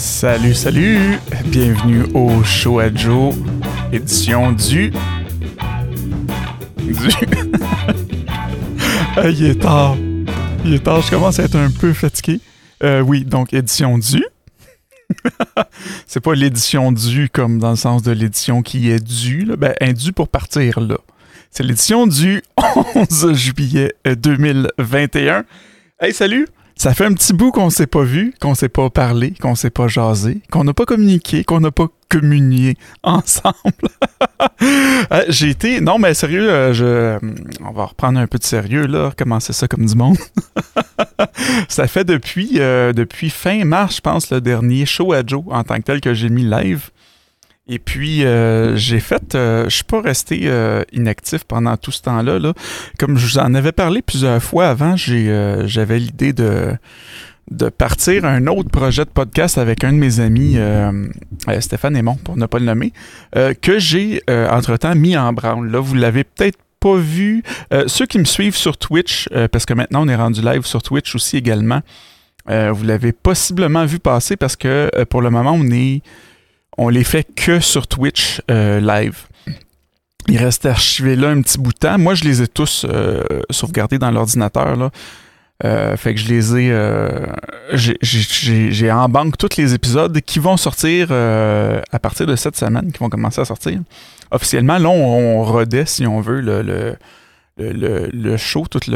Salut, 0.00 0.54
salut! 0.54 1.18
Bienvenue 1.44 2.04
au 2.14 2.42
Show 2.42 2.78
à 2.78 2.92
Joe, 2.92 3.34
édition 3.92 4.50
du. 4.50 4.90
Du. 6.78 6.88
Il 9.24 9.44
est 9.44 9.60
tard. 9.60 9.98
Il 10.64 10.72
est 10.72 10.82
tard, 10.82 11.02
je 11.02 11.10
commence 11.10 11.38
à 11.38 11.42
être 11.42 11.56
un 11.56 11.70
peu 11.70 11.92
fatigué. 11.92 12.40
Euh, 12.82 13.02
oui, 13.02 13.26
donc 13.26 13.52
édition 13.52 13.98
du. 13.98 14.24
C'est 16.06 16.20
pas 16.20 16.34
l'édition 16.34 16.92
du 16.92 17.28
comme 17.28 17.58
dans 17.58 17.70
le 17.70 17.76
sens 17.76 18.02
de 18.02 18.12
l'édition 18.12 18.62
qui 18.62 18.90
est 18.90 19.04
due, 19.04 19.44
là. 19.44 19.56
ben 19.56 19.74
indu 19.82 20.14
pour 20.14 20.28
partir 20.28 20.80
là. 20.80 20.96
C'est 21.50 21.62
l'édition 21.62 22.06
du 22.06 22.42
11 22.94 23.34
juillet 23.34 23.92
2021. 24.06 25.44
Hey, 26.00 26.14
salut! 26.14 26.46
Ça 26.80 26.94
fait 26.94 27.04
un 27.04 27.12
petit 27.12 27.34
bout 27.34 27.50
qu'on 27.50 27.68
s'est 27.68 27.86
pas 27.86 28.04
vu, 28.04 28.32
qu'on 28.40 28.54
s'est 28.54 28.70
pas 28.70 28.88
parlé, 28.88 29.34
qu'on 29.38 29.54
s'est 29.54 29.68
pas 29.68 29.86
jasé, 29.86 30.40
qu'on 30.50 30.64
n'a 30.64 30.72
pas 30.72 30.86
communiqué, 30.86 31.44
qu'on 31.44 31.60
n'a 31.60 31.70
pas 31.70 31.88
communié 32.08 32.74
ensemble. 33.02 33.54
Euh, 35.12 35.24
J'ai 35.28 35.50
été... 35.50 35.82
Non, 35.82 35.98
mais 35.98 36.14
sérieux, 36.14 36.50
euh, 36.50 36.72
je... 36.72 37.18
on 37.62 37.72
va 37.72 37.84
reprendre 37.84 38.18
un 38.18 38.26
peu 38.26 38.38
de 38.38 38.44
sérieux, 38.44 38.86
là, 38.86 39.10
recommencer 39.10 39.52
ça 39.52 39.68
comme 39.68 39.84
du 39.84 39.94
monde? 39.94 40.16
ça 41.68 41.86
fait 41.86 42.04
depuis, 42.04 42.52
euh, 42.60 42.94
depuis 42.94 43.28
fin 43.28 43.62
mars, 43.66 43.96
je 43.96 44.00
pense, 44.00 44.30
le 44.30 44.40
dernier 44.40 44.86
show 44.86 45.12
à 45.12 45.20
Joe 45.26 45.44
en 45.50 45.62
tant 45.64 45.76
que 45.76 45.82
tel 45.82 46.00
que 46.00 46.14
j'ai 46.14 46.30
mis 46.30 46.44
live. 46.44 46.88
Et 47.72 47.78
puis, 47.78 48.24
euh, 48.24 48.76
j'ai 48.76 48.98
fait, 48.98 49.36
euh, 49.36 49.66
je 49.68 49.76
suis 49.76 49.84
pas 49.84 50.00
resté 50.00 50.40
euh, 50.46 50.82
inactif 50.92 51.44
pendant 51.44 51.76
tout 51.76 51.92
ce 51.92 52.02
temps-là. 52.02 52.40
Là. 52.40 52.52
Comme 52.98 53.16
je 53.16 53.24
vous 53.24 53.38
en 53.38 53.54
avais 53.54 53.70
parlé 53.70 54.02
plusieurs 54.02 54.42
fois 54.42 54.66
avant, 54.66 54.96
euh, 55.08 55.62
j'avais 55.68 56.00
l'idée 56.00 56.32
de, 56.32 56.72
de 57.52 57.68
partir 57.68 58.24
un 58.24 58.48
autre 58.48 58.70
projet 58.70 59.04
de 59.04 59.10
podcast 59.10 59.56
avec 59.56 59.84
un 59.84 59.92
de 59.92 59.98
mes 59.98 60.18
amis, 60.18 60.54
euh, 60.56 61.06
euh, 61.48 61.60
Stéphane 61.60 61.96
Aymon, 61.96 62.16
pour 62.16 62.36
ne 62.36 62.46
pas 62.46 62.58
le 62.58 62.64
nommer, 62.64 62.92
que 63.62 63.78
j'ai 63.78 64.20
entre-temps 64.28 64.96
mis 64.96 65.16
en 65.16 65.32
branle. 65.32 65.70
Là, 65.70 65.78
vous 65.78 65.94
l'avez 65.94 66.24
peut-être 66.24 66.58
pas 66.80 66.96
vu. 66.96 67.44
Ceux 67.86 68.06
qui 68.06 68.18
me 68.18 68.24
suivent 68.24 68.56
sur 68.56 68.78
Twitch, 68.78 69.28
parce 69.52 69.64
que 69.64 69.74
maintenant 69.74 70.04
on 70.04 70.08
est 70.08 70.16
rendu 70.16 70.42
live 70.42 70.64
sur 70.64 70.82
Twitch 70.82 71.14
aussi 71.14 71.36
également, 71.36 71.82
vous 72.48 72.84
l'avez 72.84 73.12
possiblement 73.12 73.84
vu 73.84 74.00
passer 74.00 74.36
parce 74.36 74.56
que 74.56 74.90
pour 75.04 75.22
le 75.22 75.30
moment 75.30 75.52
on 75.52 75.70
est 75.70 76.02
on 76.78 76.88
les 76.88 77.04
fait 77.04 77.24
que 77.24 77.60
sur 77.60 77.86
Twitch 77.86 78.40
euh, 78.50 78.80
live. 78.80 79.26
Ils 80.28 80.38
restent 80.38 80.66
archivés 80.66 81.16
là 81.16 81.28
un 81.28 81.40
petit 81.42 81.58
bout 81.58 81.72
de 81.72 81.78
temps. 81.78 81.98
Moi, 81.98 82.14
je 82.14 82.24
les 82.24 82.42
ai 82.42 82.48
tous 82.48 82.86
euh, 82.88 83.22
sauvegardés 83.50 83.98
dans 83.98 84.10
l'ordinateur. 84.10 84.90
Euh, 85.62 85.96
fait 85.96 86.14
que 86.14 86.20
je 86.20 86.28
les 86.28 86.56
ai. 86.56 86.74
j'ai- 87.72 88.92
en 88.92 89.08
banque 89.08 89.36
tous 89.36 89.56
les 89.56 89.74
épisodes 89.74 90.18
qui 90.20 90.38
vont 90.38 90.56
sortir 90.56 91.10
à 91.10 91.98
partir 91.98 92.26
de 92.26 92.36
cette 92.36 92.56
semaine, 92.56 92.92
qui 92.92 92.98
vont 92.98 93.08
commencer 93.08 93.40
à 93.40 93.44
sortir. 93.44 93.80
Officiellement, 94.30 94.78
là, 94.78 94.88
on, 94.88 95.42
on 95.50 95.64
si 95.86 96.06
on 96.06 96.20
veut, 96.20 96.40
le, 97.58 98.36
show, 98.36 98.66
toute 98.70 98.88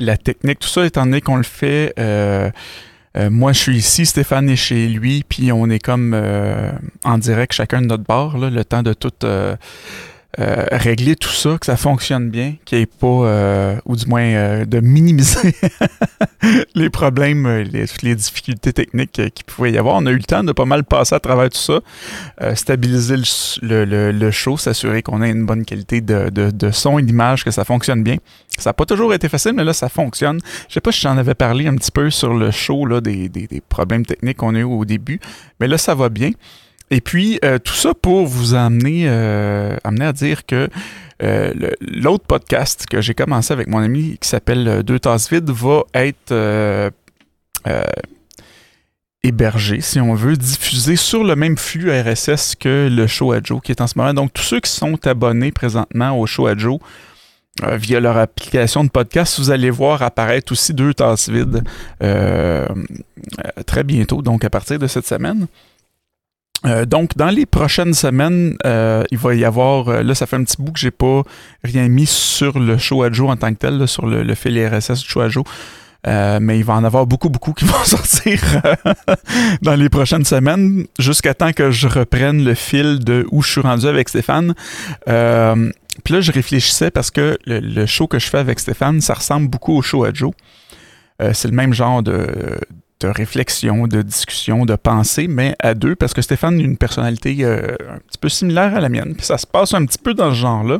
la 0.00 0.16
technique, 0.16 0.60
tout 0.60 0.68
ça, 0.68 0.86
étant 0.86 1.04
donné 1.04 1.20
qu'on 1.20 1.36
le 1.36 1.42
fait. 1.42 1.92
Euh, 3.16 3.26
euh, 3.26 3.30
moi, 3.30 3.52
je 3.52 3.58
suis 3.58 3.76
ici, 3.76 4.06
Stéphane 4.06 4.48
est 4.48 4.56
chez 4.56 4.88
lui, 4.88 5.24
puis 5.28 5.52
on 5.52 5.68
est 5.68 5.78
comme 5.78 6.12
euh, 6.14 6.72
en 7.04 7.18
direct 7.18 7.52
chacun 7.52 7.80
de 7.80 7.86
notre 7.86 8.04
bord, 8.04 8.38
là, 8.38 8.50
le 8.50 8.64
temps 8.64 8.82
de 8.82 8.92
tout 8.92 9.12
euh, 10.38 10.66
régler 10.70 11.16
tout 11.16 11.30
ça, 11.30 11.56
que 11.58 11.64
ça 11.64 11.78
fonctionne 11.78 12.28
bien, 12.28 12.56
qu'il 12.66 12.76
n'y 12.76 12.82
ait 12.82 12.86
pas, 12.86 13.06
euh, 13.06 13.76
ou 13.86 13.96
du 13.96 14.04
moins 14.04 14.22
euh, 14.22 14.64
de 14.66 14.80
minimiser 14.80 15.54
les 16.74 16.90
problèmes, 16.90 17.48
les, 17.62 17.88
toutes 17.88 18.02
les 18.02 18.14
difficultés 18.14 18.74
techniques 18.74 19.12
qu'il 19.12 19.44
pouvait 19.46 19.72
y 19.72 19.78
avoir. 19.78 19.96
On 19.96 20.04
a 20.04 20.10
eu 20.10 20.16
le 20.16 20.24
temps 20.24 20.44
de 20.44 20.52
pas 20.52 20.66
mal 20.66 20.84
passer 20.84 21.14
à 21.14 21.20
travers 21.20 21.48
tout 21.48 21.56
ça, 21.56 21.80
stabiliser 22.54 23.16
le, 23.62 24.30
show, 24.30 24.58
s'assurer 24.58 25.02
qu'on 25.02 25.22
ait 25.22 25.30
une 25.30 25.46
bonne 25.46 25.64
qualité 25.64 26.02
de, 26.02 26.70
son 26.70 26.98
et 26.98 27.02
d'image, 27.02 27.42
que 27.42 27.50
ça 27.50 27.64
fonctionne 27.64 28.02
bien. 28.02 28.16
Ça 28.58 28.70
n'a 28.70 28.74
pas 28.74 28.84
toujours 28.84 29.14
été 29.14 29.30
facile, 29.30 29.52
mais 29.54 29.64
là, 29.64 29.72
ça 29.72 29.88
fonctionne. 29.88 30.40
Je 30.68 30.74
sais 30.74 30.80
pas 30.82 30.92
si 30.92 31.00
j'en 31.00 31.16
avais 31.16 31.34
parlé 31.34 31.66
un 31.66 31.76
petit 31.76 31.90
peu 31.90 32.10
sur 32.10 32.34
le 32.34 32.50
show, 32.50 32.84
là, 32.84 33.00
des 33.00 33.62
problèmes 33.70 34.04
techniques 34.04 34.36
qu'on 34.36 34.54
a 34.54 34.58
eu 34.58 34.64
au 34.64 34.84
début, 34.84 35.18
mais 35.60 35.66
là, 35.66 35.78
ça 35.78 35.94
va 35.94 36.10
bien. 36.10 36.32
Et 36.90 37.00
puis, 37.00 37.38
euh, 37.44 37.58
tout 37.58 37.74
ça 37.74 37.94
pour 37.94 38.26
vous 38.26 38.54
amener, 38.54 39.04
euh, 39.08 39.76
à 39.82 40.12
dire 40.12 40.46
que 40.46 40.68
euh, 41.22 41.52
l'autre 41.80 42.24
podcast 42.26 42.86
que 42.88 43.00
j'ai 43.00 43.14
commencé 43.14 43.52
avec 43.52 43.66
mon 43.66 43.78
ami 43.78 44.18
qui 44.20 44.28
s'appelle 44.28 44.82
Deux 44.84 45.00
tasses 45.00 45.30
vides 45.30 45.50
va 45.50 45.82
être 45.94 46.92
hébergé, 49.24 49.80
si 49.80 49.98
on 49.98 50.14
veut, 50.14 50.36
diffusé 50.36 50.94
sur 50.94 51.24
le 51.24 51.34
même 51.34 51.56
flux 51.56 51.90
RSS 51.90 52.54
que 52.54 52.88
le 52.88 53.08
show 53.08 53.32
à 53.32 53.40
Joe 53.42 53.60
qui 53.60 53.72
est 53.72 53.80
en 53.80 53.88
ce 53.88 53.98
moment. 53.98 54.14
Donc, 54.14 54.32
tous 54.32 54.42
ceux 54.42 54.60
qui 54.60 54.70
sont 54.70 55.04
abonnés 55.04 55.50
présentement 55.50 56.16
au 56.16 56.26
show 56.26 56.46
à 56.46 56.56
Joe, 56.56 56.78
via 57.64 57.98
leur 57.98 58.16
application 58.18 58.84
de 58.84 58.90
podcast, 58.90 59.40
vous 59.40 59.50
allez 59.50 59.70
voir 59.70 60.02
apparaître 60.02 60.52
aussi 60.52 60.72
deux 60.72 60.94
tasses 60.94 61.28
vides 61.28 61.64
très 63.66 63.82
bientôt, 63.82 64.22
donc 64.22 64.44
à 64.44 64.50
partir 64.50 64.78
de 64.78 64.86
cette 64.86 65.06
semaine. 65.06 65.48
Euh, 66.66 66.84
donc, 66.84 67.16
dans 67.16 67.30
les 67.30 67.46
prochaines 67.46 67.94
semaines, 67.94 68.56
euh, 68.64 69.04
il 69.10 69.18
va 69.18 69.34
y 69.34 69.44
avoir. 69.44 69.88
euh, 69.88 70.02
là, 70.02 70.14
ça 70.14 70.26
fait 70.26 70.36
un 70.36 70.44
petit 70.44 70.56
bout 70.58 70.72
que 70.72 70.78
j'ai 70.78 70.90
pas 70.90 71.22
rien 71.62 71.88
mis 71.88 72.06
sur 72.06 72.58
le 72.58 72.78
show 72.78 73.02
à 73.02 73.12
Joe 73.12 73.30
en 73.30 73.36
tant 73.36 73.52
que 73.52 73.58
tel, 73.58 73.78
là, 73.78 73.86
sur 73.86 74.06
le, 74.06 74.34
fil 74.34 74.58
RSS 74.58 75.02
du 75.02 75.08
show 75.08 75.20
à 75.20 75.28
Joe. 75.28 75.44
Mais 76.06 76.58
il 76.58 76.64
va 76.64 76.74
en 76.74 76.84
avoir 76.84 77.06
beaucoup, 77.06 77.30
beaucoup 77.30 77.52
qui 77.52 77.64
vont 77.66 77.84
sortir 77.84 78.40
dans 79.62 79.74
les 79.74 79.88
prochaines 79.88 80.24
semaines, 80.24 80.86
jusqu'à 80.98 81.34
temps 81.34 81.52
que 81.52 81.70
je 81.70 81.88
reprenne 81.88 82.44
le 82.44 82.54
fil 82.54 83.00
de 83.00 83.26
où 83.32 83.42
je 83.42 83.50
suis 83.50 83.60
rendu 83.60 83.86
avec 83.86 84.08
Stéphane. 84.08 84.54
Puis 85.04 86.14
là, 86.14 86.20
je 86.20 86.30
réfléchissais 86.30 86.90
parce 86.90 87.10
que 87.10 87.38
le, 87.46 87.58
le 87.58 87.86
show 87.86 88.06
que 88.06 88.18
je 88.18 88.26
fais 88.26 88.38
avec 88.38 88.60
Stéphane, 88.60 89.00
ça 89.00 89.14
ressemble 89.14 89.48
beaucoup 89.48 89.76
au 89.76 89.82
show 89.82 90.04
à 90.04 90.12
Joe. 90.12 90.32
C'est 91.32 91.48
le 91.48 91.54
même 91.54 91.72
genre 91.72 92.02
de, 92.02 92.60
de 93.00 93.08
réflexion, 93.08 93.86
de 93.86 94.02
discussion, 94.02 94.64
de 94.64 94.74
pensée, 94.74 95.28
mais 95.28 95.54
à 95.58 95.74
deux, 95.74 95.94
parce 95.96 96.14
que 96.14 96.22
Stéphane 96.22 96.58
a 96.58 96.62
une 96.62 96.78
personnalité 96.78 97.36
euh, 97.40 97.76
un 97.90 97.98
petit 97.98 98.18
peu 98.18 98.28
similaire 98.28 98.74
à 98.74 98.80
la 98.80 98.88
mienne. 98.88 99.14
Puis 99.14 99.26
ça 99.26 99.36
se 99.38 99.46
passe 99.46 99.74
un 99.74 99.84
petit 99.84 99.98
peu 99.98 100.14
dans 100.14 100.30
ce 100.30 100.36
genre-là. 100.36 100.78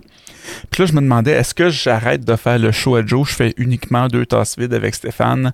Puis 0.71 0.83
là, 0.83 0.87
je 0.87 0.93
me 0.93 1.01
demandais, 1.01 1.33
est-ce 1.33 1.55
que 1.55 1.69
j'arrête 1.69 2.25
de 2.25 2.37
faire 2.37 2.59
le 2.59 2.73
show 2.73 2.97
à 2.97 3.05
Joe, 3.05 3.29
je 3.29 3.35
fais 3.35 3.55
uniquement 3.59 4.09
deux 4.09 4.25
tasses 4.25 4.57
vides 4.59 4.73
avec 4.73 4.95
Stéphane? 4.95 5.53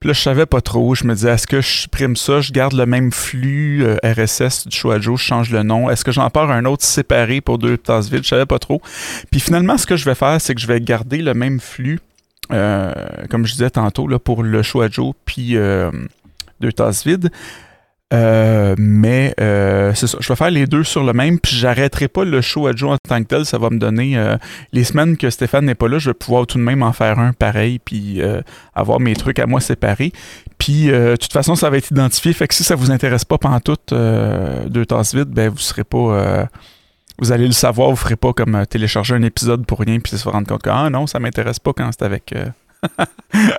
Puis 0.00 0.08
là, 0.08 0.14
je 0.14 0.20
savais 0.20 0.46
pas 0.46 0.60
trop. 0.60 0.96
Je 0.96 1.04
me 1.04 1.14
disais, 1.14 1.30
est-ce 1.30 1.46
que 1.46 1.60
je 1.60 1.68
supprime 1.68 2.16
ça, 2.16 2.40
je 2.40 2.50
garde 2.50 2.72
le 2.72 2.86
même 2.86 3.12
flux 3.12 3.84
euh, 3.84 3.98
RSS 4.02 4.66
du 4.66 4.76
show 4.76 4.90
à 4.90 4.98
Joe, 5.00 5.20
je 5.20 5.24
change 5.24 5.50
le 5.52 5.62
nom? 5.62 5.88
Est-ce 5.88 6.04
que 6.04 6.10
j'en 6.10 6.28
pars 6.28 6.50
un 6.50 6.64
autre 6.64 6.82
séparé 6.82 7.40
pour 7.40 7.58
deux 7.58 7.78
tasses 7.78 8.10
vides? 8.10 8.24
Je 8.24 8.28
savais 8.28 8.46
pas 8.46 8.58
trop. 8.58 8.82
Puis 9.30 9.38
finalement, 9.38 9.78
ce 9.78 9.86
que 9.86 9.94
je 9.94 10.04
vais 10.04 10.16
faire, 10.16 10.40
c'est 10.40 10.56
que 10.56 10.60
je 10.60 10.66
vais 10.66 10.80
garder 10.80 11.18
le 11.18 11.34
même 11.34 11.60
flux, 11.60 12.00
euh, 12.52 12.92
comme 13.30 13.46
je 13.46 13.52
disais 13.52 13.70
tantôt, 13.70 14.06
là, 14.06 14.18
pour 14.18 14.42
le 14.42 14.62
show 14.62 14.82
à 14.82 14.88
Joe, 14.88 15.14
puis 15.24 15.56
euh, 15.56 15.90
deux 16.60 16.72
tasses 16.72 17.04
vides. 17.06 17.30
Euh, 18.12 18.74
mais 18.76 19.32
je 19.38 20.28
vais 20.28 20.36
faire 20.36 20.50
les 20.50 20.66
deux 20.66 20.84
sur 20.84 21.02
le 21.02 21.14
même, 21.14 21.38
puis 21.40 21.56
j'arrêterai 21.56 22.08
pas 22.08 22.24
le 22.24 22.42
show 22.42 22.66
à 22.66 22.72
Joe 22.72 22.92
en 22.92 22.96
tant 23.08 23.22
que 23.22 23.28
tel. 23.28 23.46
Ça 23.46 23.56
va 23.56 23.70
me 23.70 23.78
donner 23.78 24.22
les 24.72 24.84
semaines 24.84 25.16
que 25.16 25.30
Stéphane 25.30 25.64
n'est 25.64 25.74
pas 25.74 25.88
là, 25.88 25.98
je 25.98 26.10
vais 26.10 26.14
pouvoir 26.14 26.46
tout 26.46 26.58
de 26.58 26.62
même 26.62 26.82
en 26.82 26.92
faire 26.92 27.18
un 27.18 27.32
pareil, 27.32 27.78
puis 27.78 28.20
avoir 28.74 29.00
mes 29.00 29.14
trucs 29.14 29.38
à 29.38 29.46
moi 29.46 29.62
séparés. 29.62 30.12
Puis 30.58 30.88
de 30.88 31.16
toute 31.18 31.32
façon, 31.32 31.54
ça 31.54 31.70
va 31.70 31.78
être 31.78 31.90
identifié. 31.90 32.34
Fait 32.34 32.46
que 32.48 32.54
si 32.54 32.64
ça 32.64 32.74
vous 32.74 32.90
intéresse 32.90 33.24
pas 33.24 33.38
pantoute 33.38 33.94
deux 33.94 34.84
tasses 34.84 35.14
vides, 35.14 35.30
ben 35.30 35.48
vous 35.48 35.56
serez 35.56 35.84
pas. 35.84 36.48
Vous 37.18 37.32
allez 37.32 37.46
le 37.46 37.52
savoir, 37.52 37.90
vous 37.90 37.96
ferez 37.96 38.16
pas 38.16 38.32
comme 38.32 38.54
euh, 38.54 38.64
télécharger 38.64 39.14
un 39.14 39.22
épisode 39.22 39.66
pour 39.66 39.80
rien, 39.80 39.98
puis 40.00 40.16
se 40.16 40.28
rendre 40.28 40.46
compte 40.46 40.62
que 40.62 40.70
ah 40.70 40.90
non, 40.90 41.06
ça 41.06 41.20
m'intéresse 41.20 41.58
pas 41.58 41.72
quand 41.72 41.90
c'est 41.92 42.04
avec. 42.04 42.34
euh, 42.34 42.46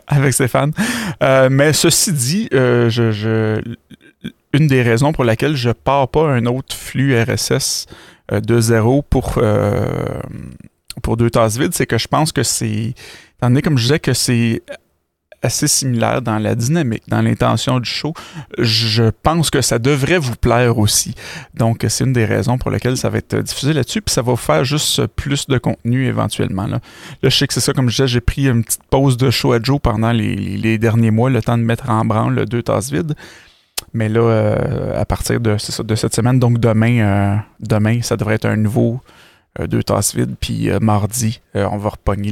avec 0.07 0.33
Stéphane. 0.33 0.73
Euh, 1.21 1.47
mais 1.49 1.71
ceci 1.71 2.11
dit, 2.11 2.49
une 2.51 3.77
des 4.67 4.81
raisons 4.81 5.13
pour 5.13 5.23
laquelle 5.23 5.55
je 5.55 5.69
pars 5.69 6.09
pas 6.09 6.27
un 6.27 6.45
autre 6.45 6.75
flux 6.75 7.17
RSS 7.17 7.85
de 8.29 8.59
zéro 8.59 9.01
pour, 9.01 9.41
pour 11.01 11.15
deux 11.15 11.29
tasses 11.29 11.57
vides, 11.57 11.73
c'est 11.73 11.85
que 11.85 11.97
je 11.97 12.09
pense 12.09 12.33
que 12.33 12.43
c'est, 12.43 12.93
étant 13.37 13.43
donné, 13.43 13.61
comme 13.61 13.77
je 13.77 13.83
disais, 13.83 13.99
que 13.99 14.13
c'est 14.13 14.61
assez 15.43 15.67
similaire 15.67 16.21
dans 16.21 16.39
la 16.39 16.55
dynamique, 16.55 17.03
dans 17.07 17.21
l'intention 17.21 17.79
du 17.79 17.89
show, 17.89 18.13
je 18.57 19.03
pense 19.21 19.49
que 19.49 19.61
ça 19.61 19.77
devrait 19.77 20.17
vous 20.17 20.35
plaire 20.35 20.77
aussi. 20.77 21.13
Donc, 21.53 21.85
c'est 21.87 22.05
une 22.05 22.13
des 22.13 22.25
raisons 22.25 22.57
pour 22.57 22.71
lesquelles 22.71 22.97
ça 22.97 23.09
va 23.09 23.17
être 23.17 23.37
diffusé 23.37 23.73
là-dessus, 23.73 24.01
puis 24.01 24.13
ça 24.13 24.21
va 24.21 24.35
faire 24.35 24.63
juste 24.63 25.05
plus 25.07 25.47
de 25.47 25.57
contenu 25.57 26.07
éventuellement. 26.07 26.65
Là, 26.65 26.79
je 27.21 27.29
sais 27.29 27.45
que 27.45 27.53
c'est 27.53 27.59
ça, 27.59 27.73
comme 27.73 27.89
je 27.89 27.95
disais, 27.95 28.07
j'ai 28.07 28.21
pris 28.21 28.47
une 28.47 28.63
petite 28.63 28.83
pause 28.89 29.17
de 29.17 29.29
show 29.29 29.51
à 29.53 29.59
Joe 29.61 29.79
pendant 29.81 30.11
les, 30.11 30.77
derniers 30.77 31.11
mois, 31.11 31.29
le 31.29 31.41
temps 31.41 31.57
de 31.57 31.63
mettre 31.63 31.89
en 31.89 32.05
branle 32.05 32.33
le 32.35 32.45
deux 32.45 32.63
tasses 32.63 32.91
vides. 32.91 33.13
Mais 33.93 34.09
là, 34.09 34.21
euh, 34.21 34.99
à 34.99 35.05
partir 35.05 35.39
de, 35.39 35.57
cette 35.57 36.15
semaine, 36.15 36.39
donc 36.39 36.59
demain, 36.59 36.99
euh, 36.99 37.35
demain, 37.59 38.01
ça 38.01 38.17
devrait 38.17 38.35
être 38.35 38.45
un 38.45 38.55
nouveau 38.55 39.01
euh, 39.59 39.67
deux 39.67 39.83
tasses 39.83 40.15
vides. 40.15 40.35
Puis 40.39 40.69
euh, 40.69 40.79
mardi, 40.79 41.41
on 41.53 41.77
va 41.77 41.89
repogner 41.89 42.31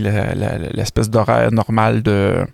l'espèce 0.74 1.10
d'horaire 1.10 1.52
normal 1.52 2.02
de, 2.02 2.46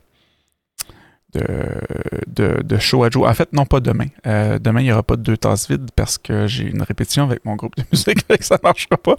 de, 1.33 2.61
de, 2.63 2.77
show 2.77 3.03
à 3.03 3.09
jouer. 3.09 3.27
En 3.27 3.33
fait, 3.33 3.51
non, 3.53 3.65
pas 3.65 3.79
demain. 3.79 4.07
Euh, 4.25 4.59
demain, 4.59 4.81
il 4.81 4.85
n'y 4.85 4.91
aura 4.91 5.03
pas 5.03 5.15
de 5.15 5.21
deux 5.21 5.37
tasses 5.37 5.69
vides 5.69 5.89
parce 5.95 6.17
que 6.17 6.47
j'ai 6.47 6.65
une 6.65 6.81
répétition 6.81 7.23
avec 7.23 7.43
mon 7.45 7.55
groupe 7.55 7.75
de 7.75 7.83
musique 7.91 8.25
et 8.29 8.37
que 8.37 8.45
ça 8.45 8.55
ne 8.55 8.67
marchera 8.67 8.97
pas. 8.97 9.15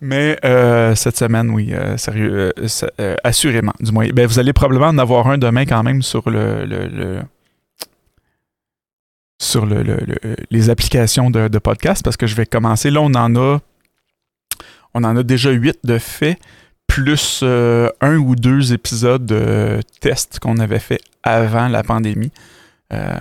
Mais 0.00 0.38
euh, 0.44 0.94
cette 0.94 1.16
semaine, 1.16 1.50
oui, 1.50 1.72
euh, 1.72 1.96
sérieux, 1.96 2.52
assurément, 3.22 3.72
du 3.80 3.92
moins. 3.92 4.08
Ben, 4.08 4.26
vous 4.26 4.38
allez 4.38 4.52
probablement 4.52 4.88
en 4.88 4.98
avoir 4.98 5.28
un 5.28 5.38
demain 5.38 5.64
quand 5.64 5.82
même 5.82 6.02
sur 6.02 6.28
le, 6.28 7.22
sur 9.40 9.64
le, 9.66 9.84
les 10.50 10.70
applications 10.70 11.30
de, 11.30 11.48
de 11.48 11.58
podcast 11.58 12.04
parce 12.04 12.16
que 12.16 12.26
je 12.26 12.34
vais 12.34 12.46
commencer. 12.46 12.90
Là, 12.90 13.00
on 13.00 13.14
en 13.14 13.36
a 13.36 13.58
on 14.94 15.04
en 15.04 15.16
a 15.16 15.22
déjà 15.22 15.50
huit 15.50 15.78
de 15.84 15.98
faits 15.98 16.38
plus 16.92 17.40
euh, 17.42 17.88
un 18.02 18.16
ou 18.18 18.36
deux 18.36 18.74
épisodes 18.74 19.24
de 19.24 19.80
tests 20.00 20.38
qu'on 20.40 20.58
avait 20.58 20.78
fait 20.78 21.00
avant 21.22 21.68
la 21.68 21.82
pandémie. 21.82 22.30
Euh, 22.92 23.18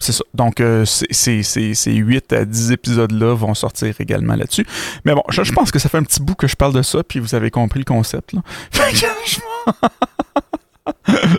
c'est 0.00 0.10
ça. 0.10 0.24
Donc, 0.34 0.60
euh, 0.60 0.84
ces 0.84 1.76
8 1.86 2.32
à 2.32 2.44
10 2.44 2.72
épisodes-là 2.72 3.36
vont 3.36 3.54
sortir 3.54 3.94
également 4.00 4.34
là-dessus. 4.34 4.66
Mais 5.04 5.14
bon, 5.14 5.22
je, 5.30 5.52
pense 5.52 5.70
que 5.70 5.78
ça 5.78 5.88
fait 5.88 5.98
un 5.98 6.02
petit 6.02 6.20
bout 6.20 6.34
que 6.34 6.48
je 6.48 6.56
parle 6.56 6.74
de 6.74 6.82
ça, 6.82 7.04
puis 7.04 7.20
vous 7.20 7.36
avez 7.36 7.52
compris 7.52 7.78
le 7.78 7.84
concept. 7.84 8.32
Là. 8.32 8.42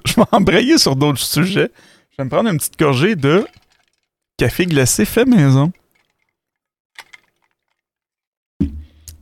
je 0.06 0.22
embrayer 0.32 0.78
sur 0.78 0.96
d'autres 0.96 1.20
sujets. 1.20 1.70
Je 2.12 2.16
vais 2.18 2.24
me 2.24 2.30
prendre 2.30 2.50
une 2.50 2.58
petite 2.58 2.80
gorgée 2.80 3.18
de 3.18 3.46
café 4.38 4.66
glacé 4.66 5.04
fait 5.04 5.26
maison. 5.26 5.74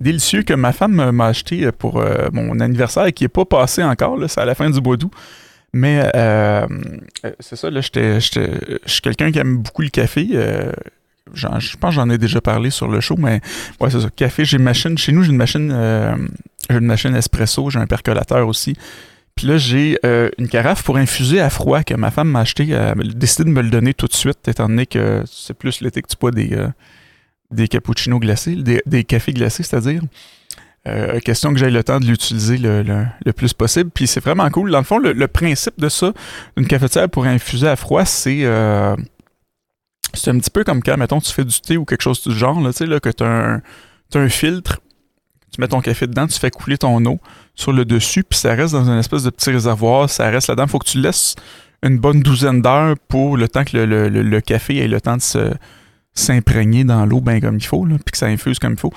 Délicieux 0.04 0.44
que 0.44 0.54
ma 0.54 0.72
femme 0.72 1.12
m'a 1.12 1.26
acheté 1.26 1.72
pour 1.72 2.00
euh, 2.00 2.30
mon 2.32 2.60
anniversaire 2.60 3.06
et 3.06 3.14
qui 3.14 3.24
n'est 3.24 3.30
pas 3.30 3.46
passé 3.46 3.84
encore. 3.84 4.20
C'est 4.28 4.42
à 4.42 4.46
la 4.46 4.54
fin 4.54 4.70
du 4.70 4.80
mois 4.80 4.98
d'août. 4.98 5.12
Mais 5.74 6.08
euh, 6.16 6.68
euh, 7.26 7.32
c'est 7.40 7.56
ça, 7.56 7.72
là, 7.72 7.82
je 7.82 8.20
suis 8.86 9.02
quelqu'un 9.02 9.32
qui 9.32 9.40
aime 9.40 9.58
beaucoup 9.58 9.82
le 9.82 9.90
café. 9.90 10.28
je 11.34 11.78
pense 11.78 11.90
que 11.90 11.96
j'en 11.96 12.10
ai 12.12 12.20
déjà 12.20 12.42
parlé 12.42 12.70
sur 12.70 12.88
le 12.88 13.00
show, 13.02 13.16
mais 13.18 13.42
ouais, 13.80 13.90
c'est 13.90 14.02
ça. 14.02 14.10
Café, 14.16 14.46
j'ai 14.46 14.58
une 14.58 14.64
machine. 14.64 14.96
Chez 14.98 15.12
nous, 15.12 15.24
j'ai 15.24 15.32
une 15.32 15.38
machine 15.38 16.30
j'ai 16.70 16.78
une 16.78 16.86
machine 16.86 17.16
espresso, 17.16 17.70
j'ai 17.72 17.80
un 17.80 17.88
percolateur 17.88 18.48
aussi. 18.48 18.76
Puis 19.36 19.48
là, 19.48 19.58
j'ai 19.58 19.98
une 20.38 20.48
carafe 20.48 20.84
pour 20.84 20.98
infuser 20.98 21.40
à 21.40 21.50
froid 21.50 21.82
que 21.82 21.96
ma 21.96 22.12
femme 22.12 22.30
m'a 22.30 22.42
acheté. 22.42 22.70
Elle 22.70 23.10
a 23.10 23.14
décidé 23.16 23.46
de 23.46 23.50
me 23.50 23.64
le 23.64 23.72
donner 23.72 23.96
tout 23.96 24.06
de 24.06 24.14
suite, 24.14 24.48
étant 24.48 24.68
donné 24.68 24.86
que 24.86 25.24
c'est 25.26 25.56
plus 25.56 25.82
l'été 25.82 26.04
que 26.04 26.08
tu 26.08 26.18
bois 26.20 26.30
des, 26.30 26.56
des 27.54 27.68
cappuccinos 27.68 28.20
glacés, 28.20 28.56
des, 28.56 29.04
cafés 29.04 29.34
glacés, 29.34 29.64
c'est-à-dire. 29.64 30.02
Euh, 30.86 31.22
question 31.22 31.54
que 31.54 31.60
j'aille 31.60 31.72
le 31.72 31.84
temps 31.84 32.02
de 32.02 32.06
l'utiliser 32.06 32.58
le, 32.58 33.32
plus 33.32 33.54
possible. 33.54 33.90
Puis 33.90 34.06
c'est 34.06 34.20
vraiment 34.20 34.50
cool. 34.50 34.70
Dans 34.70 34.80
le 34.80 34.84
fond, 34.84 35.00
le, 35.00 35.28
principe 35.28 35.80
de 35.80 35.88
ça, 35.88 36.12
une 36.58 36.68
cafetière 36.68 37.10
pour 37.10 37.26
infuser 37.26 37.70
à 37.70 37.78
froid, 37.78 38.04
c'est 38.04 38.44
euh, 38.44 38.96
c'est 40.14 40.30
un 40.30 40.38
petit 40.38 40.52
peu 40.52 40.64
comme 40.64 40.84
quand, 40.84 40.98
mettons, 40.98 41.20
tu 41.20 41.32
fais 41.32 41.46
du 41.46 41.60
thé 41.60 41.78
ou 41.78 41.86
quelque 41.86 42.02
chose 42.02 42.22
du 42.22 42.36
genre, 42.36 42.60
là, 42.60 42.72
tu 42.72 42.80
sais, 42.80 42.86
là, 42.86 43.00
que 43.00 43.10
tu 43.10 43.24
as, 43.24 43.62
un 44.16 44.30
filtre, 44.30 44.80
tu 45.52 45.60
mets 45.60 45.68
ton 45.68 45.82
café 45.82 46.06
dedans, 46.06 46.28
tu 46.28 46.38
fais 46.38 46.52
couler 46.52 46.78
ton 46.78 47.04
eau 47.06 47.20
sur 47.56 47.74
le 47.74 47.84
dessus, 47.84 48.24
puis 48.24 48.38
ça 48.38 48.54
reste 48.54 48.74
dans 48.74 48.88
une 48.88 49.00
espèce 49.00 49.24
de 49.24 49.32
petit 49.32 49.50
réservoir, 49.50 50.10
ça 50.10 50.30
reste 50.30 50.50
là-dedans. 50.50 50.68
faut 50.68 50.80
que 50.80 50.88
tu 50.88 51.00
laisses 51.00 51.36
une 51.82 51.98
bonne 51.98 52.22
douzaine 52.22 52.62
d'heures 52.62 52.96
pour 53.08 53.38
le 53.38 53.48
temps 53.48 53.64
que 53.64 53.76
le 53.76 54.40
café 54.42 54.78
ait 54.78 54.88
le 54.88 55.02
temps 55.02 55.18
de 55.18 55.22
se 55.22 55.54
s'imprégner 56.14 56.84
dans 56.84 57.06
l'eau 57.06 57.22
bien 57.22 57.40
comme 57.40 57.58
il 57.58 57.66
faut, 57.66 57.86
puis 57.86 58.12
que 58.12 58.18
ça 58.18 58.28
infuse 58.28 58.60
comme 58.60 58.74
il 58.74 58.80
faut. 58.80 58.94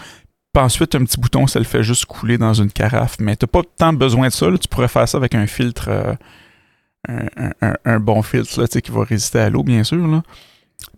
Puis 0.52 0.62
ensuite, 0.62 0.94
un 0.94 1.04
petit 1.04 1.20
bouton, 1.20 1.46
ça 1.46 1.58
le 1.58 1.64
fait 1.64 1.82
juste 1.82 2.06
couler 2.06 2.38
dans 2.38 2.54
une 2.54 2.70
carafe. 2.70 3.16
Mais 3.20 3.36
t'as 3.36 3.46
pas 3.46 3.62
tant 3.76 3.92
besoin 3.92 4.28
de 4.28 4.32
ça. 4.32 4.46
Tu 4.60 4.68
pourrais 4.68 4.88
faire 4.88 5.08
ça 5.08 5.18
avec 5.18 5.34
un 5.34 5.46
filtre, 5.46 5.88
euh, 5.90 6.14
un, 7.84 8.00
bon 8.00 8.22
filtre 8.22 8.60
là, 8.60 8.66
qui 8.66 8.90
va 8.90 9.04
résister 9.04 9.38
à 9.38 9.50
l'eau, 9.50 9.62
bien 9.62 9.84
sûr. 9.84 10.06
Là. 10.06 10.22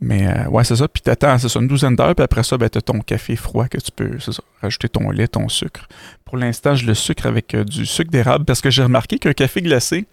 Mais 0.00 0.28
euh, 0.28 0.48
ouais, 0.48 0.64
c'est 0.64 0.76
ça. 0.76 0.88
Puis 0.88 1.02
t'attends, 1.02 1.38
c'est 1.38 1.48
ça, 1.48 1.58
une 1.60 1.68
douzaine 1.68 1.96
d'heures. 1.96 2.14
Puis 2.14 2.22
après 2.22 2.42
ça, 2.42 2.56
ben, 2.56 2.68
t'as 2.68 2.80
ton 2.80 3.00
café 3.00 3.36
froid 3.36 3.68
que 3.68 3.78
tu 3.78 3.90
peux, 3.90 4.18
ça, 4.20 4.32
rajouter 4.62 4.88
ton 4.88 5.10
lait, 5.10 5.28
ton 5.28 5.48
sucre. 5.48 5.88
Pour 6.24 6.36
l'instant, 6.36 6.74
je 6.74 6.86
le 6.86 6.94
sucre 6.94 7.26
avec 7.26 7.54
euh, 7.54 7.64
du 7.64 7.86
sucre 7.86 8.10
d'érable 8.10 8.44
parce 8.44 8.60
que 8.60 8.70
j'ai 8.70 8.82
remarqué 8.82 9.18
qu'un 9.18 9.32
café 9.32 9.60
glacé, 9.60 10.06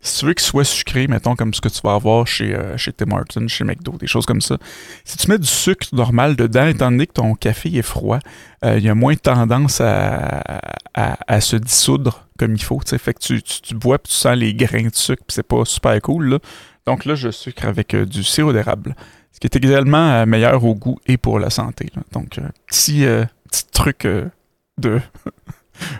si 0.00 0.20
tu 0.20 0.26
veux 0.26 0.34
qu'il 0.34 0.46
soit 0.46 0.64
sucré, 0.64 1.08
mettons, 1.08 1.34
comme 1.34 1.52
ce 1.52 1.60
que 1.60 1.68
tu 1.68 1.80
vas 1.82 1.94
avoir 1.94 2.26
chez, 2.26 2.54
euh, 2.54 2.76
chez 2.76 2.92
Tim 2.92 3.10
Hortons, 3.10 3.48
chez 3.48 3.64
McDo, 3.64 3.92
des 3.98 4.06
choses 4.06 4.26
comme 4.26 4.40
ça, 4.40 4.56
si 5.04 5.16
tu 5.16 5.28
mets 5.28 5.38
du 5.38 5.46
sucre 5.46 5.88
normal 5.92 6.36
dedans, 6.36 6.66
étant 6.66 6.90
donné 6.90 7.06
que 7.06 7.14
ton 7.14 7.34
café 7.34 7.74
est 7.76 7.82
froid, 7.82 8.18
euh, 8.64 8.78
il 8.78 8.84
y 8.84 8.88
a 8.88 8.94
moins 8.94 9.16
tendance 9.16 9.80
à, 9.80 10.60
à, 10.94 11.40
se 11.40 11.56
dissoudre 11.56 12.26
comme 12.38 12.54
il 12.54 12.62
faut. 12.62 12.80
Fait 12.80 13.14
que 13.14 13.18
tu, 13.18 13.42
tu, 13.42 13.74
bois 13.74 13.98
puis 13.98 14.12
tu 14.12 14.18
sens 14.18 14.36
les 14.36 14.54
grains 14.54 14.88
de 14.88 14.94
sucre, 14.94 15.22
puis 15.26 15.34
c'est 15.34 15.46
pas 15.46 15.64
super 15.64 16.00
cool. 16.02 16.38
Donc 16.86 17.04
là, 17.04 17.14
je 17.14 17.30
sucre 17.30 17.66
avec 17.66 17.94
euh, 17.94 18.06
du 18.06 18.22
sirop 18.22 18.52
d'érable, 18.52 18.94
ce 19.32 19.40
qui 19.40 19.46
est 19.46 19.56
également 19.56 20.24
meilleur 20.26 20.64
au 20.64 20.74
goût 20.74 20.98
et 21.06 21.16
pour 21.16 21.38
la 21.38 21.50
santé. 21.50 21.90
Donc, 22.12 22.38
petit, 22.66 23.04
petit 23.50 23.66
truc 23.72 24.06
de 24.78 25.00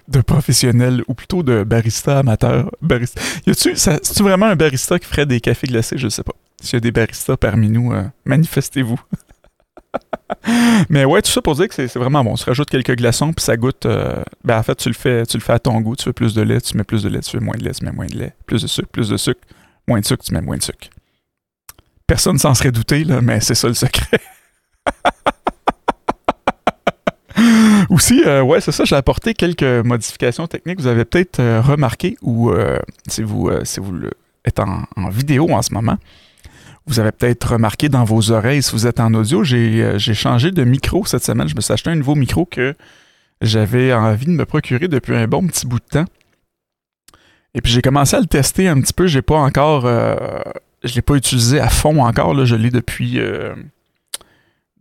de 0.09 0.21
professionnel 0.21 1.03
ou 1.09 1.15
plutôt 1.15 1.43
de 1.43 1.65
barista 1.65 2.19
amateur. 2.19 2.71
Barista. 2.83 3.21
Y 3.47 3.51
a-tu, 3.51 3.77
c'est-tu 3.77 4.23
vraiment 4.23 4.47
un 4.47 4.57
barista 4.57 4.99
qui 4.99 5.07
ferait 5.07 5.27
des 5.27 5.41
cafés 5.41 5.67
glacés? 5.67 5.99
Je 5.99 6.09
sais 6.09 6.23
pas. 6.23 6.35
S'il 6.61 6.75
y 6.75 6.77
a 6.77 6.81
des 6.81 6.93
baristas 6.93 7.37
parmi 7.37 7.69
nous, 7.69 7.93
euh, 7.93 8.05
manifestez-vous. 8.25 9.01
Mais 10.91 11.05
ouais, 11.05 11.23
tout 11.23 11.31
ça 11.31 11.43
pour 11.43 11.55
dire 11.55 11.69
que 11.69 11.75
c'est, 11.75 11.99
vraiment 11.99 12.25
bon. 12.25 12.35
Tu 12.35 12.45
rajoutes 12.45 12.71
quelques 12.71 12.97
glaçons, 12.97 13.33
puis 13.33 13.45
ça 13.45 13.57
goûte. 13.57 13.87
Euh, 13.87 14.23
ben 14.45 14.59
en 14.59 14.63
fait, 14.63 14.75
tu 14.77 14.89
le 14.89 14.95
fais, 14.95 15.25
tu 15.27 15.37
le 15.37 15.43
fais 15.43 15.53
à 15.53 15.59
ton 15.59 15.81
goût. 15.81 15.97
Tu 15.97 16.05
veux 16.07 16.13
plus 16.13 16.35
de 16.35 16.43
lait, 16.43 16.61
tu 16.61 16.77
mets 16.77 16.85
plus 16.85 17.03
de 17.03 17.09
lait. 17.09 17.21
Tu 17.21 17.37
veux 17.37 17.43
moins 17.43 17.57
de 17.57 17.65
lait, 17.65 17.73
tu 17.73 17.85
mets 17.85 17.93
moins 17.93 18.07
de 18.07 18.17
lait. 18.17 18.35
Plus 18.47 18.63
de 18.63 18.67
sucre, 18.67 18.89
plus 18.89 19.09
de 19.09 19.17
sucre. 19.17 19.41
Moins 19.89 20.01
de 20.01 20.05
sucre, 20.05 20.25
tu 20.25 20.33
mets 20.33 20.41
moins 20.41 20.57
de 20.57 20.63
sucre. 20.63 20.89
Personne 22.07 22.39
s'en 22.39 22.55
serait 22.55 22.73
douté, 22.73 23.05
là, 23.05 23.21
mais 23.21 23.41
c'est 23.41 23.55
ça 23.55 23.69
le 23.69 23.75
secret. 23.75 24.21
Aussi, 27.97 28.23
euh, 28.27 28.43
ouais, 28.43 28.61
c'est 28.61 28.73
ça, 28.73 28.85
j'ai 28.85 28.95
apporté 28.95 29.33
quelques 29.33 29.63
modifications 29.63 30.47
techniques. 30.47 30.79
Vous 30.79 30.87
avez 30.87 31.07
peut-être 31.07 31.41
euh, 31.41 31.63
remarqué, 31.63 32.19
ou 32.21 32.51
euh, 32.51 32.79
si 33.09 33.23
vous, 33.23 33.49
êtes 34.45 34.59
en, 34.59 35.09
vidéo 35.09 35.49
en 35.51 35.63
ce 35.63 35.73
moment, 35.73 35.97
vous 36.85 37.01
avez 37.01 37.11
peut-être 37.11 37.53
remarqué 37.53 37.89
dans 37.89 38.05
vos 38.05 38.33
oreilles, 38.33 38.63
si 38.63 38.73
vous 38.73 38.87
êtes 38.87 39.01
en 39.01 39.15
audio, 39.15 39.45
j'ai 39.45 39.97
changé 39.97 40.51
de 40.51 40.63
micro 40.63 41.07
cette 41.07 41.25
semaine. 41.25 41.49
Je 41.49 41.57
me 41.57 41.63
suis 41.63 41.73
acheté 41.73 41.89
un 41.89 41.95
nouveau 41.95 42.15
micro 42.15 42.45
que 42.45 42.75
j'avais 43.41 43.95
envie 43.95 44.27
de 44.27 44.33
me 44.33 44.45
procurer 44.45 44.89
depuis 44.89 45.17
un 45.17 45.27
bon 45.27 45.47
petit 45.47 45.67
bout 45.67 45.79
de 45.79 45.87
temps. 45.89 46.05
Et 47.55 47.63
puis 47.63 47.73
j'ai 47.73 47.81
commencé 47.81 48.15
à 48.15 48.21
le 48.21 48.27
tester 48.27 48.69
un 48.69 48.79
petit 48.79 48.93
peu. 48.93 49.07
J'ai 49.07 49.23
pas 49.23 49.39
encore. 49.39 49.87
je 50.85 50.95
l'ai 50.95 51.01
pas 51.01 51.15
utilisé 51.15 51.61
à 51.61 51.71
fond 51.71 52.05
encore. 52.05 52.35
Là. 52.35 52.45
Je 52.45 52.57
l'ai 52.57 52.71
depuis 52.71 53.23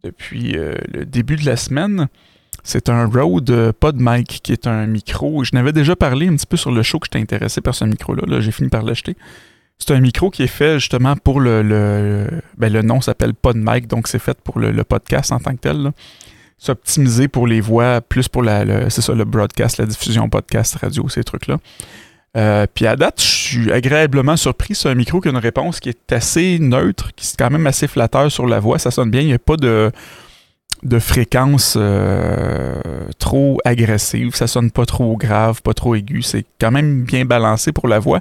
le 0.03 1.05
début 1.05 1.38
de 1.38 1.45
la 1.45 1.55
semaine. 1.55 2.10
C'est 2.65 2.89
un 2.89 3.05
Rode 3.05 3.74
PodMic 3.79 4.41
qui 4.41 4.51
est 4.51 4.65
un 4.65 4.88
micro. 4.88 5.43
Je 5.43 5.51
n'avais 5.53 5.72
déjà 5.72 5.95
parlé 5.95 6.27
un 6.27 6.36
petit 6.36 6.48
peu 6.48 6.57
sur 6.57 6.72
le 6.72 6.81
show 6.81 6.98
que 6.98 7.05
j'étais 7.05 7.19
intéressé 7.19 7.62
par 7.62 7.75
ce 7.75 7.86
micro-là. 7.86 8.39
J'ai 8.41 8.51
fini 8.51 8.69
par 8.69 8.81
l'acheter. 8.81 9.15
C'est 9.77 9.91
un 9.91 10.00
micro 10.00 10.31
qui 10.31 10.41
est 10.41 10.48
fait 10.48 10.79
justement 10.79 11.15
pour 11.15 11.39
le. 11.39 11.62
Le, 11.62 12.27
ben, 12.57 12.74
le 12.74 12.81
nom 12.81 13.01
s'appelle 13.01 13.36
PodMic, 13.36 13.86
donc 13.86 14.07
c'est 14.07 14.19
fait 14.19 14.36
pour 14.41 14.57
le, 14.57 14.84
podcast 14.84 15.31
en 15.31 15.38
tant 15.38 15.51
que 15.51 15.60
tel. 15.60 15.91
C'est 16.57 16.72
optimisé 16.72 17.27
pour 17.27 17.45
les 17.45 17.62
voix, 17.62 18.01
plus 18.01 18.27
pour 18.27 18.41
la, 18.41 18.89
ça, 18.89 19.13
le 19.13 19.25
broadcast, 19.25 19.77
la 19.77 19.86
diffusion 19.86 20.27
podcast, 20.27 20.75
radio, 20.81 21.07
ces 21.07 21.24
trucs-là. 21.24 21.57
Euh, 22.36 22.65
puis 22.74 22.88
à 22.88 22.95
date, 22.95 23.22
je 23.22 23.25
suis 23.27 23.72
agréablement 23.72 24.38
surpris. 24.38 24.74
C'est 24.74 24.89
un 24.89 24.95
micro 24.95 25.22
qui 25.22 25.27
a 25.27 25.31
une 25.31 25.38
réponse 25.38 25.79
qui 25.79 25.89
est 25.89 26.12
assez 26.12 26.57
neutre, 26.57 27.12
qui 27.15 27.27
est 27.27 27.36
quand 27.38 27.51
même 27.51 27.67
assez 27.67 27.88
flatteur 27.88 28.31
sur 28.31 28.48
la 28.48 28.60
voix. 28.60 28.79
Ça 28.79 28.89
sonne 28.89 29.12
bien. 29.12 29.22
Il 29.22 29.27
n'y 29.27 29.34
a 29.34 29.39
pas 29.39 29.55
de 29.55 29.91
de 30.84 31.00
fréquence 31.00 31.75
euh, 31.77 32.79
trop 33.17 33.60
agressive, 33.65 34.36
ça 34.36 34.48
sonne 34.48 34.72
pas 34.72 34.86
trop 34.86 35.17
grave, 35.17 35.62
pas 35.62 35.74
trop 35.74 35.95
aigu, 35.95 36.22
c'est 36.22 36.45
quand 36.60 36.72
même 36.72 37.03
bien 37.03 37.25
balancé 37.25 37.72
pour 37.72 37.88
la 37.88 38.00
voix. 38.00 38.19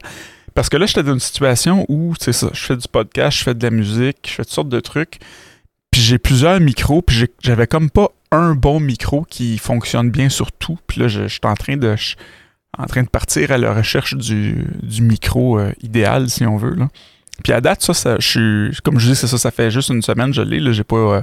Parce 0.54 0.68
que 0.68 0.76
là, 0.76 0.86
j'étais 0.86 1.02
dans 1.02 1.14
une 1.14 1.20
situation 1.20 1.84
où, 1.88 2.14
c'est 2.18 2.32
ça, 2.32 2.48
je 2.52 2.60
fais 2.60 2.76
du 2.76 2.88
podcast, 2.88 3.38
je 3.38 3.44
fais 3.44 3.54
de 3.54 3.62
la 3.62 3.70
musique, 3.70 4.18
je 4.26 4.30
fais 4.30 4.44
toutes 4.44 4.52
sortes 4.52 4.68
de 4.68 4.80
trucs, 4.80 5.18
puis 5.90 6.00
j'ai 6.00 6.18
plusieurs 6.18 6.60
micros, 6.60 7.02
puis 7.02 7.26
j'avais 7.42 7.66
comme 7.66 7.90
pas 7.90 8.08
un 8.30 8.54
bon 8.54 8.80
micro 8.80 9.24
qui 9.28 9.58
fonctionne 9.58 10.10
bien 10.10 10.28
sur 10.28 10.52
tout. 10.52 10.78
Puis 10.86 11.00
là, 11.00 11.08
je, 11.08 11.28
suis 11.28 11.40
en 11.44 11.54
train 11.54 11.76
de 11.76 11.94
en 12.76 12.86
train 12.86 13.02
de 13.02 13.08
partir 13.08 13.52
à 13.52 13.58
la 13.58 13.72
recherche 13.72 14.16
du, 14.16 14.66
micro 15.00 15.58
euh, 15.58 15.72
idéal, 15.82 16.28
si 16.28 16.44
on 16.44 16.56
veut. 16.56 16.76
Puis 17.44 17.52
à 17.52 17.60
date, 17.60 17.82
ça, 17.82 18.16
comme 18.82 18.98
je 18.98 19.10
dis, 19.10 19.16
c'est 19.16 19.28
ça, 19.28 19.38
ça 19.38 19.50
fait 19.50 19.70
juste 19.70 19.90
une 19.90 20.02
semaine, 20.02 20.32
je 20.34 20.42
l'ai, 20.42 20.60
là, 20.60 20.72
j'ai 20.72 20.84
pas... 20.84 20.96
Euh, 20.96 21.22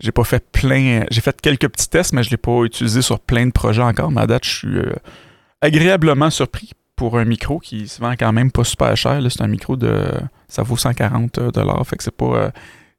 j'ai 0.00 0.12
pas 0.12 0.24
fait 0.24 0.44
plein. 0.50 1.04
J'ai 1.10 1.20
fait 1.20 1.40
quelques 1.40 1.68
petits 1.68 1.88
tests, 1.88 2.12
mais 2.12 2.22
je 2.22 2.30
l'ai 2.30 2.36
pas 2.36 2.62
utilisé 2.62 3.02
sur 3.02 3.18
plein 3.18 3.46
de 3.46 3.52
projets 3.52 3.82
encore. 3.82 4.10
Mais 4.10 4.20
à 4.22 4.26
date, 4.26 4.44
je 4.44 4.50
suis 4.50 4.78
euh, 4.78 4.92
agréablement 5.60 6.30
surpris 6.30 6.70
pour 6.94 7.18
un 7.18 7.24
micro 7.24 7.58
qui 7.58 7.88
se 7.88 8.00
vend 8.00 8.12
quand 8.12 8.32
même 8.32 8.52
pas 8.52 8.64
super 8.64 8.96
cher. 8.96 9.20
C'est 9.28 9.42
un 9.42 9.48
micro 9.48 9.76
de. 9.76 10.04
Ça 10.48 10.62
vaut 10.62 10.76
140 10.76 11.38
euh. 11.38 11.84
Fait 11.84 11.96
que 11.96 12.04
c'est 12.04 12.16
pas. 12.16 12.36
Euh, 12.36 12.50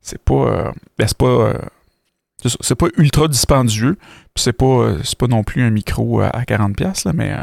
c'est 0.01 0.22
pas. 0.22 0.74
Ben, 0.98 1.08
c'est 1.08 2.75
pas. 2.75 2.88
ultra 2.98 3.29
dispendieux. 3.29 3.98
Puis 4.34 4.44
c'est 4.44 4.53
pas, 4.53 4.96
pas 5.18 5.27
non 5.27 5.44
plus 5.44 5.62
un 5.63 5.70
micro 5.70 6.20
à 6.22 6.41
40$, 6.41 7.06
là, 7.06 7.13
mais 7.13 7.34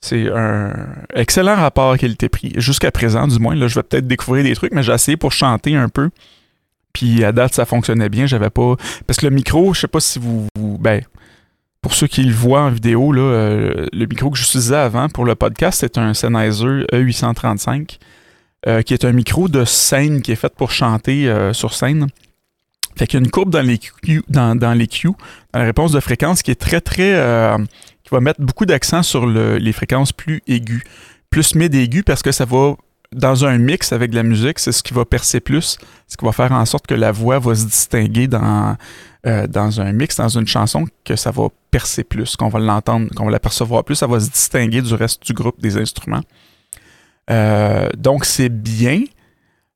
C'est 0.00 0.30
un 0.30 0.72
excellent 1.14 1.56
rapport 1.56 1.96
qualité-prix. 1.98 2.52
Jusqu'à 2.58 2.92
présent, 2.92 3.26
du 3.26 3.40
moins, 3.40 3.56
là, 3.56 3.66
je 3.66 3.74
vais 3.74 3.82
peut-être 3.82 4.06
découvrir 4.06 4.44
des 4.44 4.54
trucs, 4.54 4.72
mais 4.72 4.84
j'ai 4.84 4.92
essayé 4.92 5.16
pour 5.16 5.32
chanter 5.32 5.74
un 5.74 5.88
peu. 5.88 6.10
Puis 6.92 7.24
à 7.24 7.32
date, 7.32 7.54
ça 7.54 7.64
fonctionnait 7.64 8.08
bien. 8.08 8.26
J'avais 8.26 8.50
pas. 8.50 8.76
Parce 9.06 9.18
que 9.18 9.26
le 9.26 9.34
micro, 9.34 9.74
je 9.74 9.80
sais 9.80 9.88
pas 9.88 10.00
si 10.00 10.18
vous. 10.18 10.46
Ben, 10.56 11.02
pour 11.80 11.94
ceux 11.94 12.06
qui 12.06 12.22
le 12.22 12.34
voient 12.34 12.62
en 12.62 12.70
vidéo, 12.70 13.14
euh, 13.16 13.86
le 13.92 14.06
micro 14.06 14.30
que 14.30 14.38
j'utilisais 14.38 14.76
avant 14.76 15.08
pour 15.08 15.24
le 15.24 15.34
podcast, 15.34 15.80
c'est 15.80 15.98
un 15.98 16.14
Sennheiser 16.14 16.86
E835, 16.92 17.98
euh, 18.68 18.82
qui 18.82 18.94
est 18.94 19.04
un 19.04 19.12
micro 19.12 19.48
de 19.48 19.64
scène 19.64 20.22
qui 20.22 20.30
est 20.30 20.36
fait 20.36 20.54
pour 20.54 20.70
chanter 20.70 21.28
euh, 21.28 21.52
sur 21.52 21.74
scène. 21.74 22.06
Fait 22.96 23.06
qu'il 23.06 23.18
y 23.18 23.22
a 23.22 23.24
une 23.24 23.30
courbe 23.30 23.50
dans 23.50 23.66
les 23.66 23.78
Q, 23.78 24.22
dans, 24.28 24.78
les 24.78 24.86
Q, 24.86 25.08
la 25.54 25.62
réponse 25.62 25.92
de 25.92 26.00
fréquence, 26.00 26.42
qui 26.42 26.50
est 26.50 26.60
très, 26.60 26.80
très 26.80 27.16
va 28.12 28.20
mettre 28.20 28.40
beaucoup 28.40 28.66
d'accent 28.66 29.02
sur 29.02 29.26
les 29.26 29.72
fréquences 29.72 30.12
plus 30.12 30.42
aiguës. 30.46 30.82
Plus 31.30 31.54
mid 31.54 31.74
aigu 31.74 32.02
parce 32.02 32.22
que 32.22 32.30
ça 32.30 32.44
va, 32.44 32.76
dans 33.12 33.44
un 33.44 33.58
mix 33.58 33.92
avec 33.92 34.10
de 34.10 34.16
la 34.16 34.22
musique, 34.22 34.58
c'est 34.58 34.72
ce 34.72 34.82
qui 34.82 34.94
va 34.94 35.04
percer 35.04 35.40
plus, 35.40 35.78
ce 36.08 36.16
qui 36.16 36.24
va 36.24 36.32
faire 36.32 36.52
en 36.52 36.64
sorte 36.64 36.86
que 36.86 36.94
la 36.94 37.12
voix 37.12 37.38
va 37.38 37.54
se 37.54 37.64
distinguer 37.64 38.26
dans, 38.26 38.76
euh, 39.26 39.46
dans 39.46 39.80
un 39.80 39.92
mix, 39.92 40.16
dans 40.16 40.28
une 40.28 40.46
chanson, 40.46 40.86
que 41.04 41.16
ça 41.16 41.30
va 41.30 41.48
percer 41.70 42.04
plus, 42.04 42.36
qu'on 42.36 42.48
va 42.48 42.58
l'entendre, 42.58 43.08
qu'on 43.14 43.26
va 43.26 43.30
l'apercevoir 43.30 43.84
plus, 43.84 43.96
ça 43.96 44.06
va 44.06 44.20
se 44.20 44.30
distinguer 44.30 44.82
du 44.82 44.94
reste 44.94 45.24
du 45.24 45.32
groupe 45.32 45.60
des 45.60 45.76
instruments. 45.76 46.22
Euh, 47.30 47.88
donc 47.96 48.24
c'est 48.24 48.48
bien, 48.48 49.04